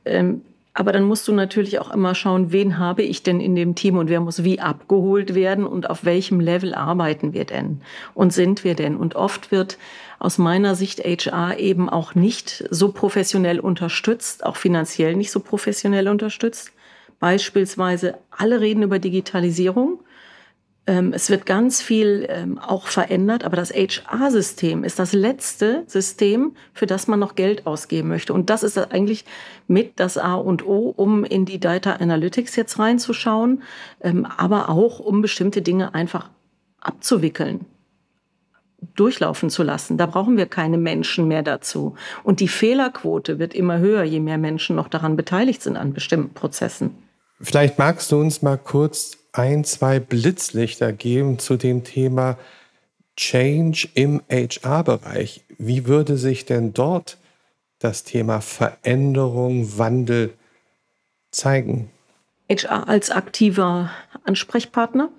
Ähm, 0.05 0.43
aber 0.73 0.93
dann 0.93 1.05
musst 1.05 1.27
du 1.27 1.33
natürlich 1.33 1.81
auch 1.81 1.91
immer 1.91 2.15
schauen, 2.15 2.53
wen 2.53 2.79
habe 2.79 3.03
ich 3.03 3.23
denn 3.23 3.41
in 3.41 3.57
dem 3.57 3.75
Team 3.75 3.97
und 3.97 4.09
wer 4.09 4.21
muss 4.21 4.45
wie 4.45 4.61
abgeholt 4.61 5.35
werden 5.35 5.67
und 5.67 5.91
auf 5.91 6.05
welchem 6.05 6.39
Level 6.39 6.75
arbeiten 6.75 7.33
wir 7.33 7.45
denn 7.45 7.81
und 8.15 8.33
sind 8.33 8.63
wir 8.63 8.75
denn. 8.75 8.97
Und 8.97 9.17
oft 9.17 9.51
wird 9.51 9.79
aus 10.21 10.39
meiner 10.39 10.77
Sicht 10.77 11.01
HR 11.01 11.59
eben 11.59 11.89
auch 11.89 12.15
nicht 12.15 12.65
so 12.71 12.93
professionell 12.93 13.59
unterstützt, 13.59 14.47
auch 14.47 14.57
finanziell 14.57 15.17
nicht 15.17 15.33
so 15.33 15.41
professionell 15.41 16.09
unterstützt. 16.09 16.73
Beispielsweise 17.19 18.19
alle 18.31 18.61
reden 18.61 18.83
über 18.85 18.99
Digitalisierung 18.99 20.01
es 20.87 21.31
wird 21.31 21.47
ganz 21.47 21.81
viel 21.81 22.27
ähm, 22.29 22.59
auch 22.59 22.87
verändert, 22.89 23.45
aber 23.45 23.57
das 23.57 23.71
HR-System 23.71 24.83
ist 24.83 24.99
das 24.99 25.13
letzte 25.13 25.85
System, 25.87 26.57
für 26.73 26.87
das 26.87 27.07
man 27.07 27.21
noch 27.21 27.37
Geld 27.37 27.67
ausgeben 27.67 28.09
möchte. 28.09 28.33
Und 28.33 28.51
das 28.51 28.63
ist 28.63 28.77
eigentlich 28.77 29.25
mit 29.69 30.01
das 30.01 30.19
A 30.19 30.35
und 30.35 30.67
O, 30.67 30.93
um 30.97 31.23
in 31.23 31.45
die 31.45 31.61
Data 31.61 31.93
Analytics 31.93 32.57
jetzt 32.57 32.79
reinzuschauen, 32.79 33.63
ähm, 34.01 34.27
aber 34.37 34.69
auch 34.69 34.99
um 34.99 35.23
bestimmte 35.23 35.63
Dinge 35.63 35.95
einfach 35.95 36.31
abzuwickeln 36.81 37.67
durchlaufen 38.95 39.51
zu 39.51 39.63
lassen. 39.63 39.99
Da 39.99 40.07
brauchen 40.07 40.37
wir 40.37 40.47
keine 40.47 40.79
Menschen 40.79 41.29
mehr 41.29 41.43
dazu. 41.43 41.95
Und 42.25 42.41
die 42.41 42.49
Fehlerquote 42.49 43.39
wird 43.39 43.55
immer 43.55 43.79
höher, 43.79 44.03
je 44.03 44.21
mehr 44.21 44.39
Menschen 44.39 44.75
noch 44.75 44.89
daran 44.89 45.17
beteiligt 45.17 45.63
sind 45.63 45.77
an 45.77 45.93
bestimmten 45.93 46.33
Prozessen. 46.35 46.97
Vielleicht 47.41 47.79
magst 47.79 48.13
du 48.13 48.21
uns 48.21 48.43
mal 48.43 48.59
kurz 48.59 49.17
ein, 49.33 49.65
zwei 49.65 49.99
Blitzlichter 49.99 50.93
geben 50.93 51.39
zu 51.39 51.57
dem 51.57 51.85
Thema 51.85 52.37
Change 53.17 53.89
im 53.95 54.23
HR-Bereich. 54.31 55.45
Wie 55.59 55.87
würde 55.87 56.17
sich 56.17 56.45
denn 56.45 56.73
dort 56.73 57.19
das 57.79 58.05
Thema 58.05 58.41
Veränderung, 58.41 59.79
Wandel 59.79 60.35
zeigen? 61.31 61.91
HR 62.51 62.89
als 62.89 63.11
aktiver 63.11 63.91
Ansprechpartner. 64.25 65.11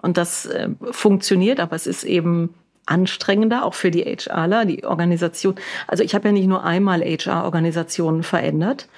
Und 0.00 0.16
das 0.16 0.46
äh, 0.46 0.68
funktioniert, 0.92 1.60
aber 1.60 1.76
es 1.76 1.86
ist 1.86 2.04
eben 2.04 2.54
anstrengender, 2.86 3.64
auch 3.64 3.74
für 3.74 3.90
die 3.90 4.04
HRler, 4.04 4.64
die 4.64 4.84
Organisation. 4.84 5.56
Also 5.86 6.02
ich 6.02 6.14
habe 6.14 6.28
ja 6.28 6.32
nicht 6.32 6.46
nur 6.46 6.64
einmal 6.64 7.02
HR-Organisationen 7.02 8.22
verändert 8.22 8.88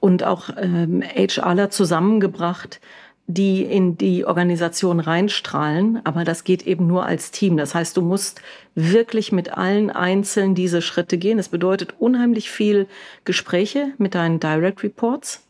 und 0.00 0.24
auch 0.24 0.50
ähm, 0.60 1.02
HRler 1.02 1.70
zusammengebracht, 1.70 2.80
die 3.26 3.62
in 3.62 3.96
die 3.96 4.26
Organisation 4.26 5.00
reinstrahlen, 5.00 6.00
aber 6.04 6.24
das 6.24 6.44
geht 6.44 6.66
eben 6.66 6.86
nur 6.86 7.06
als 7.06 7.30
Team. 7.30 7.56
Das 7.56 7.74
heißt, 7.74 7.96
du 7.96 8.02
musst 8.02 8.42
wirklich 8.74 9.32
mit 9.32 9.56
allen 9.56 9.90
Einzelnen 9.90 10.54
diese 10.54 10.82
Schritte 10.82 11.16
gehen. 11.16 11.38
Es 11.38 11.48
bedeutet 11.48 11.94
unheimlich 11.98 12.50
viel 12.50 12.86
Gespräche 13.24 13.92
mit 13.96 14.14
deinen 14.14 14.40
Direct 14.40 14.82
Reports. 14.82 15.42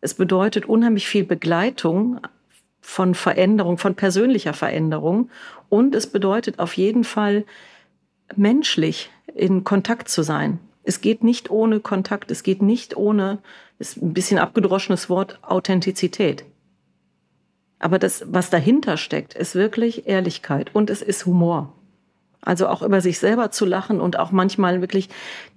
Es 0.00 0.14
bedeutet 0.14 0.66
unheimlich 0.66 1.08
viel 1.08 1.24
Begleitung 1.24 2.20
von 2.86 3.16
Veränderung, 3.16 3.78
von 3.78 3.96
persönlicher 3.96 4.54
Veränderung. 4.54 5.28
Und 5.68 5.94
es 5.96 6.06
bedeutet 6.06 6.60
auf 6.60 6.76
jeden 6.76 7.02
Fall 7.02 7.44
menschlich 8.36 9.10
in 9.34 9.64
Kontakt 9.64 10.08
zu 10.08 10.22
sein. 10.22 10.60
Es 10.84 11.00
geht 11.00 11.24
nicht 11.24 11.50
ohne 11.50 11.80
Kontakt, 11.80 12.30
es 12.30 12.44
geht 12.44 12.62
nicht 12.62 12.96
ohne, 12.96 13.38
ist 13.80 14.00
ein 14.00 14.14
bisschen 14.14 14.38
abgedroschenes 14.38 15.10
Wort, 15.10 15.40
Authentizität. 15.42 16.44
Aber 17.80 17.98
das, 17.98 18.24
was 18.28 18.50
dahinter 18.50 18.96
steckt, 18.96 19.34
ist 19.34 19.56
wirklich 19.56 20.06
Ehrlichkeit 20.06 20.72
und 20.72 20.88
es 20.88 21.02
ist 21.02 21.26
Humor. 21.26 21.72
Also 22.46 22.68
auch 22.68 22.82
über 22.82 23.00
sich 23.00 23.18
selber 23.18 23.50
zu 23.50 23.66
lachen 23.66 24.00
und 24.00 24.20
auch 24.20 24.30
manchmal 24.30 24.80
wirklich 24.80 25.08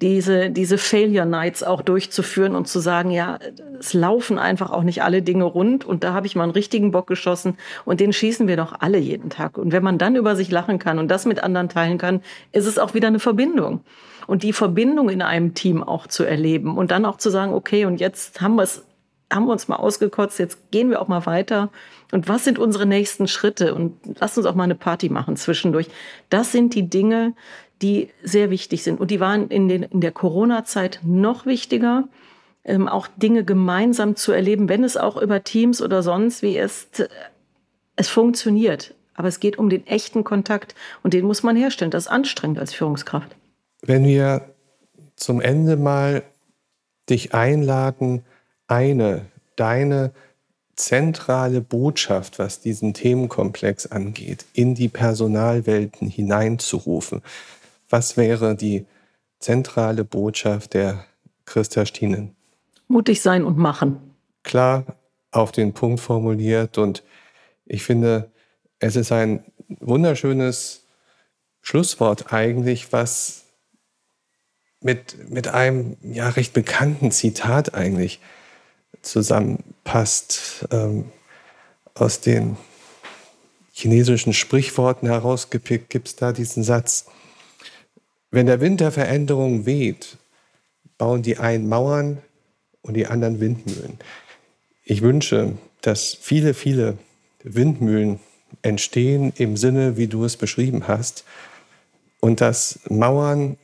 diese, 0.02 0.50
diese 0.50 0.80
Failure 0.80 1.28
Nights 1.28 1.62
auch 1.62 1.84
durchzuführen 1.84 2.56
und 2.56 2.68
zu 2.68 2.80
sagen, 2.80 3.12
ja, 3.12 3.38
es 3.80 3.94
laufen 3.94 4.40
einfach 4.40 4.72
auch 4.72 4.82
nicht 4.82 5.04
alle 5.04 5.22
Dinge 5.22 5.44
rund 5.44 5.86
und 5.86 6.04
da 6.04 6.14
habe 6.14 6.26
ich 6.26 6.36
mal 6.36 6.44
einen 6.44 6.52
richtigen 6.52 6.90
Bock 6.90 7.06
geschossen 7.06 7.58
und 7.86 8.00
den 8.00 8.12
schießen 8.12 8.48
wir 8.48 8.58
doch 8.58 8.74
alle 8.80 8.98
jeden 8.98 9.30
Tag. 9.30 9.60
Und 9.60 9.72
wenn 9.72 9.84
man 9.84 10.00
dann 10.00 10.16
über 10.16 10.36
sich 10.36 10.50
lachen 10.50 10.80
kann 10.80 10.98
und 10.98 11.10
das 11.10 11.28
mit 11.28 11.44
anderen 11.44 11.70
teilen 11.70 12.00
kann, 12.00 12.22
ist 12.54 12.66
es 12.66 12.80
auch 12.80 12.96
wieder 12.96 13.08
eine 13.08 13.20
Verbindung. 13.20 13.82
Und 14.26 14.42
die 14.42 14.54
Verbindung 14.54 15.10
in 15.10 15.22
einem 15.22 15.54
Team 15.54 15.84
auch 15.84 16.08
zu 16.08 16.24
erleben 16.24 16.76
und 16.76 16.90
dann 16.90 17.06
auch 17.06 17.18
zu 17.18 17.30
sagen, 17.30 17.54
okay, 17.54 17.86
und 17.86 18.00
jetzt 18.00 18.42
haben 18.42 18.56
wir 18.56 18.64
es 18.64 18.84
haben 19.32 19.46
wir 19.46 19.52
uns 19.52 19.68
mal 19.68 19.76
ausgekotzt, 19.76 20.40
jetzt 20.40 20.72
gehen 20.72 20.90
wir 20.90 21.02
auch 21.02 21.08
mal 21.08 21.26
weiter. 21.26 21.70
Und 22.12 22.28
was 22.28 22.44
sind 22.44 22.58
unsere 22.58 22.86
nächsten 22.86 23.28
Schritte? 23.28 23.76
Und 23.76 23.96
lass 24.20 24.38
uns 24.38 24.48
auch 24.48 24.56
mal 24.56 24.64
eine 24.64 24.76
Party 24.76 25.10
machen 25.10 25.36
zwischendurch. 25.36 25.88
Das 26.30 26.52
sind 26.52 26.74
die 26.74 26.90
Dinge, 26.90 27.34
die 27.82 28.10
sehr 28.24 28.50
wichtig 28.50 28.84
sind. 28.84 29.00
Und 29.00 29.12
die 29.12 29.20
waren 29.20 29.50
in, 29.50 29.68
den, 29.68 29.84
in 29.84 30.02
der 30.02 30.12
Corona-Zeit 30.12 31.02
noch 31.04 31.46
wichtiger, 31.46 32.08
ähm, 32.66 32.88
auch 32.88 33.08
Dinge 33.08 33.44
gemeinsam 33.44 34.16
zu 34.16 34.32
erleben, 34.32 34.68
wenn 34.68 34.84
es 34.84 34.98
auch 34.98 35.22
über 35.22 35.44
Teams 35.44 35.82
oder 35.82 36.02
sonst 36.04 36.42
wie 36.42 36.58
ist. 36.58 37.08
Es 37.96 38.10
funktioniert. 38.10 38.96
Aber 39.14 39.28
es 39.28 39.40
geht 39.40 39.60
um 39.60 39.70
den 39.70 39.86
echten 39.86 40.24
Kontakt 40.24 40.76
und 41.04 41.14
den 41.14 41.26
muss 41.26 41.44
man 41.44 41.56
herstellen. 41.56 41.92
Das 41.92 42.06
ist 42.06 42.12
anstrengend 42.12 42.58
als 42.58 42.74
Führungskraft. 42.74 43.36
Wenn 43.82 44.06
wir 44.06 44.54
zum 45.16 45.42
Ende 45.42 45.76
mal 45.76 46.24
dich 47.10 47.34
einladen, 47.34 48.24
eine, 48.70 49.26
deine 49.56 50.12
zentrale 50.76 51.60
Botschaft, 51.60 52.40
was 52.40 52.62
diesen 52.62 52.94
Themenkomplex 52.94 53.88
angeht, 53.88 54.46
in 54.54 54.76
die 54.76 54.88
Personalwelten 54.88 56.08
hineinzurufen? 56.08 57.22
Was 57.90 58.16
wäre 58.16 58.56
die 58.56 58.86
zentrale 59.40 60.06
Botschaft 60.06 60.74
der 60.74 61.06
Christa 61.46 61.86
Stienen? 61.86 62.36
Mutig 62.88 63.22
sein 63.22 63.44
und 63.44 63.58
machen. 63.58 64.00
Klar 64.44 64.86
auf 65.32 65.52
den 65.52 65.74
Punkt 65.74 66.00
formuliert 66.00 66.78
und 66.78 67.04
ich 67.66 67.84
finde, 67.84 68.32
es 68.80 68.96
ist 68.96 69.12
ein 69.12 69.44
wunderschönes 69.80 70.86
Schlusswort 71.62 72.34
eigentlich, 72.34 72.92
was 72.94 73.44
mit, 74.82 75.30
mit 75.30 75.50
einem 75.50 75.98
ja 76.02 76.30
recht 76.30 76.54
bekannten 76.54 77.12
Zitat 77.12 77.76
eigentlich 77.76 78.20
zusammenpasst. 79.02 80.68
Ähm, 80.72 81.06
aus 81.96 82.22
den 82.22 82.58
chinesischen 83.72 84.34
Sprichworten 84.34 85.08
herausgepickt 85.08 85.90
gibt 85.90 86.08
es 86.08 86.16
da 86.16 86.32
diesen 86.32 86.64
Satz. 86.64 87.08
Wenn 88.32 88.46
der 88.46 88.62
Wind 88.62 88.80
der 88.80 88.92
Veränderung 88.92 89.66
weht, 89.66 90.18
bauen 90.98 91.24
die 91.24 91.38
einen 91.38 91.68
Mauern 91.68 92.20
und 92.82 92.94
die 92.96 93.08
anderen 93.08 93.40
Windmühlen. 93.40 93.98
Ich 94.84 95.02
wünsche, 95.02 95.54
dass 95.82 96.14
viele, 96.14 96.54
viele 96.54 96.98
Windmühlen 97.44 98.20
entstehen 98.62 99.34
im 99.38 99.58
Sinne, 99.58 99.98
wie 99.98 100.08
du 100.08 100.26
es 100.26 100.38
beschrieben 100.38 100.88
hast, 100.88 101.24
und 102.20 102.42
dass 102.42 102.80
Mauern 102.90 103.58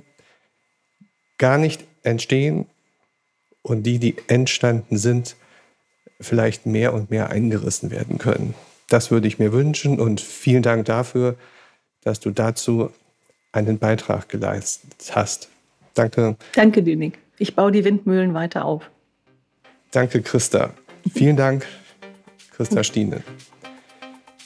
gar 1.38 1.58
nicht 1.58 1.84
entstehen 2.04 2.68
und 3.66 3.84
die, 3.84 3.98
die 3.98 4.16
entstanden 4.28 4.98
sind, 4.98 5.36
vielleicht 6.22 6.68
mehr 6.68 6.94
und 6.94 7.10
mehr 7.10 7.32
eingerissen 7.32 7.90
werden 7.90 8.20
können. 8.20 8.54
Das 8.90 9.10
würde 9.10 9.28
ich 9.28 9.40
mir 9.40 9.52
wünschen 9.52 10.00
und 10.00 10.22
vielen 10.22 10.62
Dank 10.62 10.86
dafür, 10.86 11.36
dass 12.04 12.20
du 12.20 12.30
dazu 12.30 12.92
einen 13.52 13.80
Beitrag 13.80 14.30
geleistet 14.30 15.12
hast. 15.14 15.50
Danke. 15.96 16.36
Danke 16.54 16.84
Nick. 16.84 17.18
Ich 17.40 17.56
baue 17.56 17.72
die 17.72 17.84
Windmühlen 17.84 18.36
weiter 18.36 18.66
auf. 18.66 18.84
Danke, 19.92 20.22
Christa. 20.22 20.76
Vielen 21.14 21.36
Dank, 21.36 21.66
Christa 22.52 22.84
Stiene. 22.84 23.24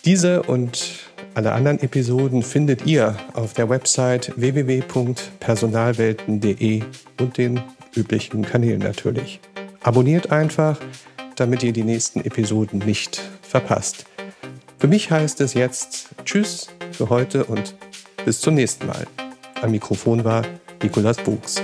Diese 0.05 0.43
und 0.43 1.09
alle 1.33 1.51
anderen 1.51 1.81
Episoden 1.81 2.41
findet 2.41 2.85
ihr 2.85 3.17
auf 3.33 3.53
der 3.53 3.69
Website 3.69 4.31
www.personalwelten.de 4.37 6.83
und 7.19 7.37
den 7.37 7.59
üblichen 7.95 8.43
Kanälen 8.43 8.79
natürlich. 8.79 9.39
Abonniert 9.81 10.31
einfach, 10.31 10.79
damit 11.35 11.63
ihr 11.63 11.73
die 11.73 11.83
nächsten 11.83 12.21
Episoden 12.21 12.79
nicht 12.79 13.21
verpasst. 13.41 14.05
Für 14.77 14.87
mich 14.87 15.11
heißt 15.11 15.41
es 15.41 15.53
jetzt 15.53 16.09
Tschüss 16.25 16.67
für 16.91 17.09
heute 17.09 17.45
und 17.45 17.75
bis 18.25 18.41
zum 18.41 18.55
nächsten 18.55 18.87
Mal. 18.87 19.07
Am 19.61 19.71
Mikrofon 19.71 20.23
war 20.23 20.45
Nikolas 20.81 21.17
Buchs. 21.17 21.61